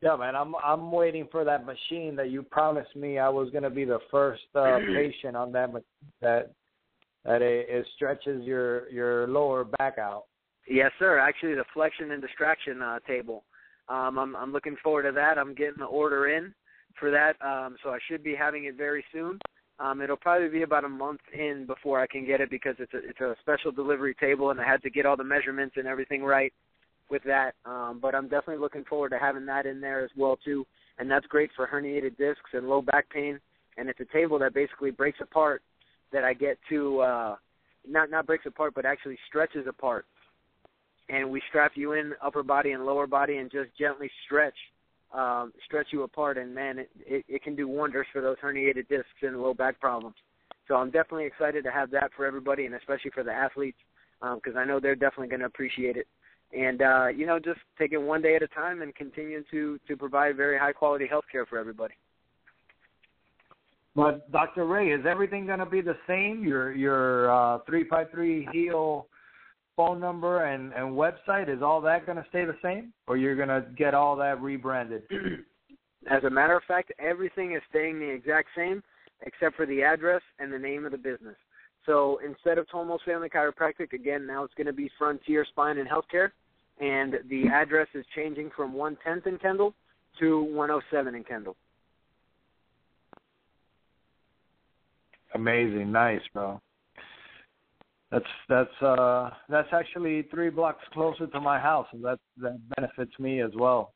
[0.00, 3.18] Yeah, man, I'm I'm waiting for that machine that you promised me.
[3.18, 5.70] I was gonna be the first uh, patient on that
[6.22, 6.52] that
[7.26, 10.24] that it, it stretches your your lower back out.
[10.66, 11.18] Yes, sir.
[11.18, 13.44] Actually, the flexion and distraction uh, table.
[13.90, 15.36] Um, I'm I'm looking forward to that.
[15.36, 16.54] I'm getting the order in
[16.98, 19.38] for that, um, so I should be having it very soon.
[19.78, 22.94] Um, it'll probably be about a month in before I can get it because it's
[22.94, 25.86] a it's a special delivery table, and I had to get all the measurements and
[25.86, 26.52] everything right
[27.10, 27.54] with that.
[27.66, 30.66] Um, but I'm definitely looking forward to having that in there as well too,
[30.98, 33.38] and that's great for herniated discs and low back pain.
[33.76, 35.62] And it's a table that basically breaks apart
[36.10, 37.36] that I get to uh,
[37.86, 40.06] not not breaks apart, but actually stretches apart.
[41.10, 44.56] And we strap you in upper body and lower body and just gently stretch
[45.14, 46.38] um, stretch you apart.
[46.38, 49.80] And man, it, it it can do wonders for those herniated discs and low back
[49.80, 50.16] problems.
[50.68, 53.78] So I'm definitely excited to have that for everybody, and especially for the athletes,
[54.20, 56.06] because um, I know they're definitely going to appreciate it.
[56.56, 59.78] And uh, you know, just take it one day at a time and continue to
[59.86, 61.94] to provide very high quality health care for everybody.
[63.94, 64.66] But Dr.
[64.66, 66.44] Ray, is everything going to be the same?
[66.44, 69.06] Your your uh, three five three heal
[69.76, 73.36] phone number and and website is all that going to stay the same, or you're
[73.36, 75.02] going to get all that rebranded?
[76.10, 78.82] As a matter of fact, everything is staying the exact same
[79.22, 81.36] except for the address and the name of the business.
[81.84, 85.88] So instead of Tomos Family Chiropractic, again, now it's going to be Frontier Spine and
[85.88, 86.30] Healthcare,
[86.80, 89.72] and the address is changing from 110th in Kendall
[90.18, 91.56] to 107 in Kendall.
[95.34, 96.60] Amazing, nice, bro.
[98.10, 103.18] That's that's uh that's actually three blocks closer to my house, and that that benefits
[103.18, 103.92] me as well.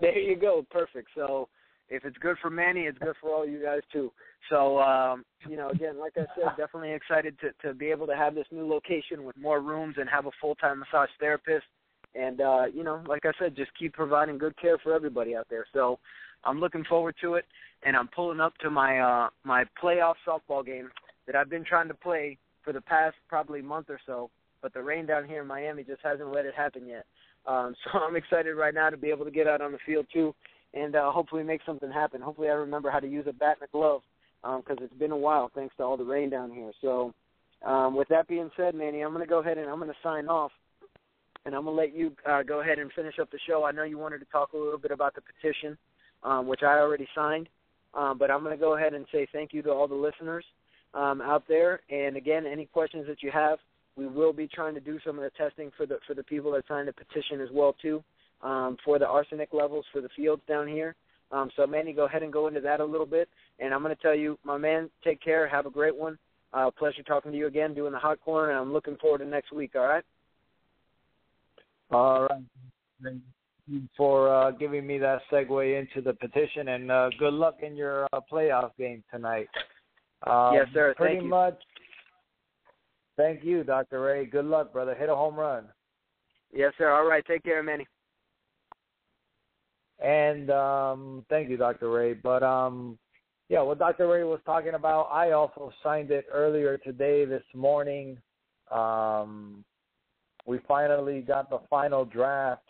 [0.00, 1.08] There you go, perfect.
[1.14, 1.48] So
[1.88, 4.12] if it's good for Manny, it's good for all you guys too.
[4.50, 8.16] So um, you know, again, like I said, definitely excited to to be able to
[8.16, 11.64] have this new location with more rooms and have a full time massage therapist.
[12.14, 15.46] And uh, you know, like I said, just keep providing good care for everybody out
[15.48, 15.64] there.
[15.72, 15.98] So
[16.44, 17.46] I'm looking forward to it
[17.84, 20.90] and I'm pulling up to my uh my playoff softball game
[21.26, 24.30] that I've been trying to play for the past probably month or so,
[24.62, 27.04] but the rain down here in Miami just hasn't let it happen yet.
[27.46, 30.06] Um so I'm excited right now to be able to get out on the field
[30.12, 30.34] too
[30.72, 32.20] and uh hopefully make something happen.
[32.20, 34.02] Hopefully I remember how to use a bat and a glove
[34.42, 36.72] um cuz it's been a while thanks to all the rain down here.
[36.80, 37.12] So
[37.64, 40.02] um with that being said, Manny, I'm going to go ahead and I'm going to
[40.02, 40.52] sign off
[41.46, 43.64] and I'm going to let you uh, go ahead and finish up the show.
[43.64, 45.76] I know you wanted to talk a little bit about the petition,
[46.22, 47.48] um, which I already signed.
[47.92, 50.44] Um, but I'm going to go ahead and say thank you to all the listeners
[50.94, 51.80] um, out there.
[51.90, 53.58] And again, any questions that you have,
[53.96, 56.52] we will be trying to do some of the testing for the for the people
[56.52, 58.02] that signed the petition as well too,
[58.42, 60.94] um, for the arsenic levels for the fields down here.
[61.30, 63.28] Um, so Manny, go ahead and go into that a little bit.
[63.58, 65.48] And I'm going to tell you, my man, take care.
[65.48, 66.18] Have a great one.
[66.52, 69.24] Uh, pleasure talking to you again, doing the hot corner, and I'm looking forward to
[69.24, 69.72] next week.
[69.74, 70.04] All right.
[71.90, 73.20] All right
[73.96, 78.06] for uh, giving me that segue into the petition, and uh, good luck in your
[78.12, 79.48] uh, playoff game tonight.
[80.26, 80.94] Um, yes, sir.
[80.96, 81.58] Pretty thank much.
[83.16, 84.00] Thank you, Dr.
[84.00, 84.26] Ray.
[84.26, 84.94] Good luck, brother.
[84.94, 85.64] Hit a home run.
[86.52, 86.90] Yes, sir.
[86.90, 87.24] All right.
[87.26, 87.86] Take care, Manny.
[90.02, 91.90] And um, thank you, Dr.
[91.90, 92.14] Ray.
[92.14, 92.98] But um,
[93.48, 94.08] yeah, what Dr.
[94.08, 98.18] Ray was talking about, I also signed it earlier today, this morning.
[98.70, 99.64] Um,
[100.46, 102.68] we finally got the final draft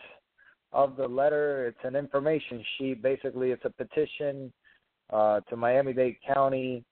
[0.71, 1.67] of the letter.
[1.67, 3.01] It's an information sheet.
[3.01, 4.51] Basically, it's a petition
[5.11, 6.83] uh, to Miami-Dade County,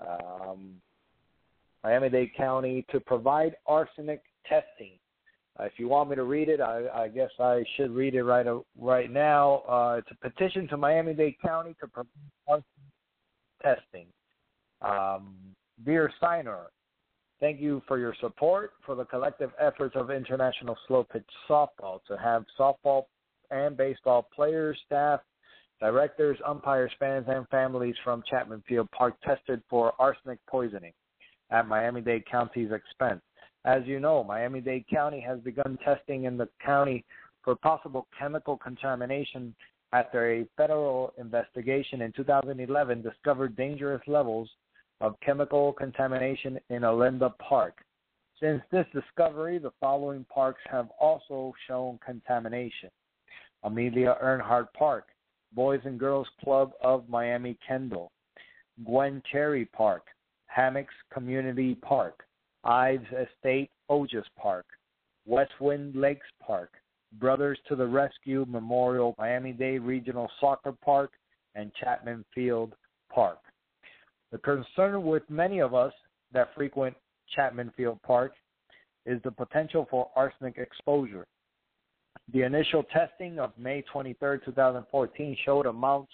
[0.00, 0.74] um,
[1.82, 4.92] Miami-Dade County to provide arsenic testing.
[5.58, 8.24] Uh, if you want me to read it, I, I guess I should read it
[8.24, 8.46] right
[8.78, 9.62] right now.
[9.68, 12.08] Uh, it's a petition to Miami-Dade County to provide
[12.48, 12.64] arsenic
[13.62, 14.06] testing.
[14.82, 15.36] Um,
[15.84, 16.66] dear signer,
[17.40, 22.16] thank you for your support for the collective efforts of International Slow Pitch Softball to
[22.16, 23.04] have softball
[23.50, 25.20] and baseball players, staff,
[25.84, 30.94] directors, umpires, fans, and families from Chapman Field Park tested for arsenic poisoning
[31.50, 33.20] at Miami Dade County's expense.
[33.66, 37.04] As you know, Miami Dade County has begun testing in the county
[37.42, 39.54] for possible chemical contamination
[39.92, 44.48] after a federal investigation in 2011 discovered dangerous levels
[45.02, 47.74] of chemical contamination in Olinda Park.
[48.40, 52.88] Since this discovery, the following parks have also shown contamination
[53.64, 55.08] Amelia Earhart Park,
[55.54, 58.10] Boys and Girls Club of Miami Kendall,
[58.84, 60.06] Gwen Cherry Park,
[60.46, 62.24] Hammocks Community Park,
[62.64, 64.66] Ives Estate Ogis Park,
[65.26, 66.70] Westwind Lakes Park,
[67.20, 71.12] Brothers to the Rescue Memorial Miami Dade Regional Soccer Park,
[71.54, 72.74] and Chapman Field
[73.12, 73.38] Park.
[74.32, 75.92] The concern with many of us
[76.32, 76.96] that frequent
[77.34, 78.32] Chapman Field Park
[79.06, 81.26] is the potential for arsenic exposure.
[82.32, 86.12] The initial testing of May 23, 2014 showed amounts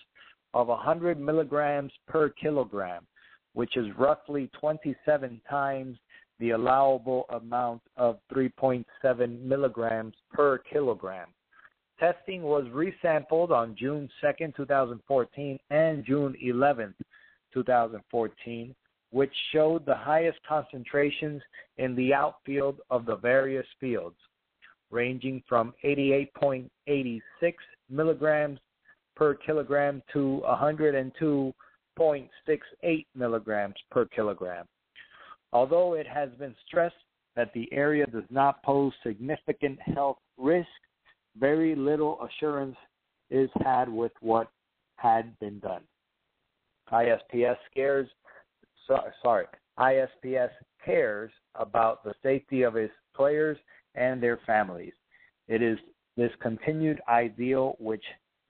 [0.54, 3.06] of 100 milligrams per kilogram,
[3.52, 5.96] which is roughly 27 times
[6.40, 11.28] the allowable amount of 3.7 milligrams per kilogram.
[12.00, 16.94] Testing was resampled on June 2, 2014 and June 11,
[17.52, 18.74] 2014,
[19.10, 21.42] which showed the highest concentrations
[21.76, 24.16] in the outfield of the various fields,
[24.90, 27.20] ranging from 88.86
[27.88, 28.58] milligrams
[29.16, 34.66] per kilogram to 102.68 milligrams per kilogram.
[35.52, 36.94] Although it has been stressed
[37.36, 40.68] that the area does not pose significant health risk,
[41.38, 42.76] very little assurance
[43.30, 44.50] is had with what
[44.96, 45.82] had been done.
[46.92, 48.08] ISPS scares,
[48.86, 49.46] so, sorry,
[49.78, 50.50] ISPS
[50.84, 53.56] cares about the safety of its players
[53.94, 54.92] and their families.
[55.48, 55.78] It is
[56.16, 58.04] this continued ideal which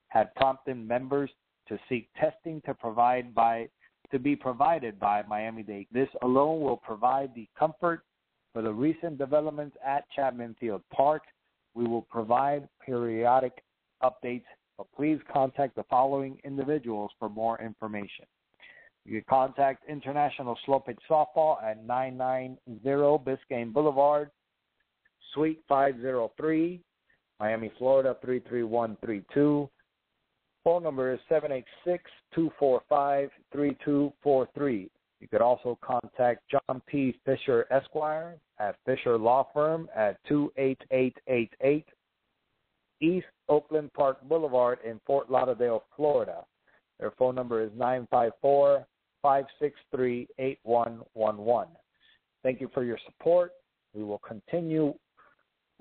[0.09, 1.29] had prompted members
[1.67, 3.67] to seek testing to provide by
[4.11, 5.87] to be provided by Miami Dade.
[5.91, 8.03] This alone will provide the comfort
[8.51, 11.23] for the recent developments at Chapman Field Park.
[11.73, 13.63] We will provide periodic
[14.03, 14.43] updates,
[14.77, 18.25] but please contact the following individuals for more information.
[19.05, 24.29] You can contact International Slow Pitch Softball at 990 Biscayne Boulevard,
[25.33, 26.79] Suite 503,
[27.39, 29.69] Miami, Florida 33132.
[30.63, 31.19] Phone number is
[32.35, 34.89] 786-245-3243.
[35.19, 37.15] You could also contact John P.
[37.25, 41.85] Fisher Esquire at Fisher Law Firm at 28888
[43.01, 46.43] East Oakland Park Boulevard in Fort Lauderdale, Florida.
[46.99, 48.85] Their phone number is 954
[49.21, 51.67] 563 8111.
[52.43, 53.53] Thank you for your support.
[53.93, 54.93] We will continue,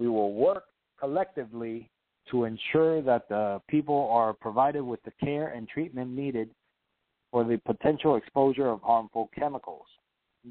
[0.01, 0.65] we will work
[0.99, 1.89] collectively
[2.31, 6.49] to ensure that the people are provided with the care and treatment needed
[7.31, 9.85] for the potential exposure of harmful chemicals.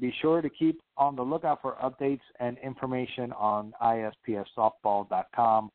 [0.00, 5.72] Be sure to keep on the lookout for updates and information on ispssoftball.com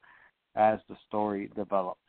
[0.55, 1.99] as the story develops.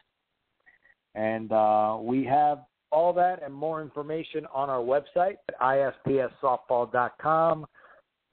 [1.17, 2.61] And uh, we have
[2.93, 7.67] all that and more information on our website at ispssoftball.com.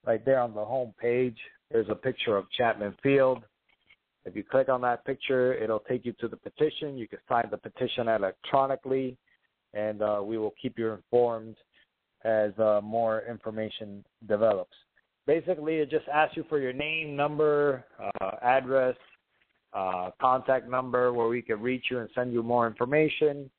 [0.06, 1.40] Right there on the home page,
[1.74, 3.44] there's a picture of Chapman Field.
[4.26, 6.98] If you click on that picture, it'll take you to the petition.
[6.98, 9.18] You can sign the petition electronically,
[9.74, 11.58] and uh, we will keep you informed
[12.24, 14.76] as uh, more information develops.
[15.26, 17.84] Basically, it just asks you for your name, number,
[18.22, 18.96] uh, address,
[19.74, 23.50] uh, contact number where we can reach you and send you more information,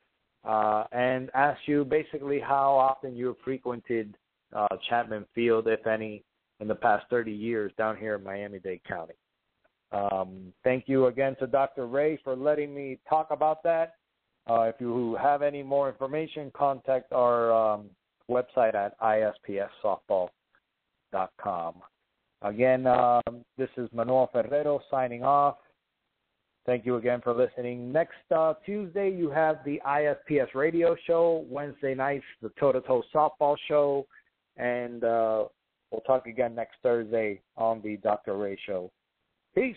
[0.44, 4.16] uh, and asks you basically how often you frequented
[4.54, 6.22] uh, Chapman Field, if any,
[6.64, 9.12] in the past 30 years down here in Miami Dade County.
[9.92, 11.86] Um, thank you again to Dr.
[11.86, 13.96] Ray for letting me talk about that.
[14.48, 17.90] Uh, if you have any more information, contact our um,
[18.30, 21.74] website at ispssoftball.com.
[22.40, 25.56] Again, um, this is Manuel Ferrero signing off.
[26.64, 27.92] Thank you again for listening.
[27.92, 31.44] Next uh, Tuesday, you have the ISPS radio show.
[31.50, 34.06] Wednesday nights, the Toe to Toe softball show.
[34.56, 35.44] And uh,
[35.94, 38.36] we'll talk again next Thursday on the Dr.
[38.36, 38.90] Ray show.
[39.54, 39.76] Peace.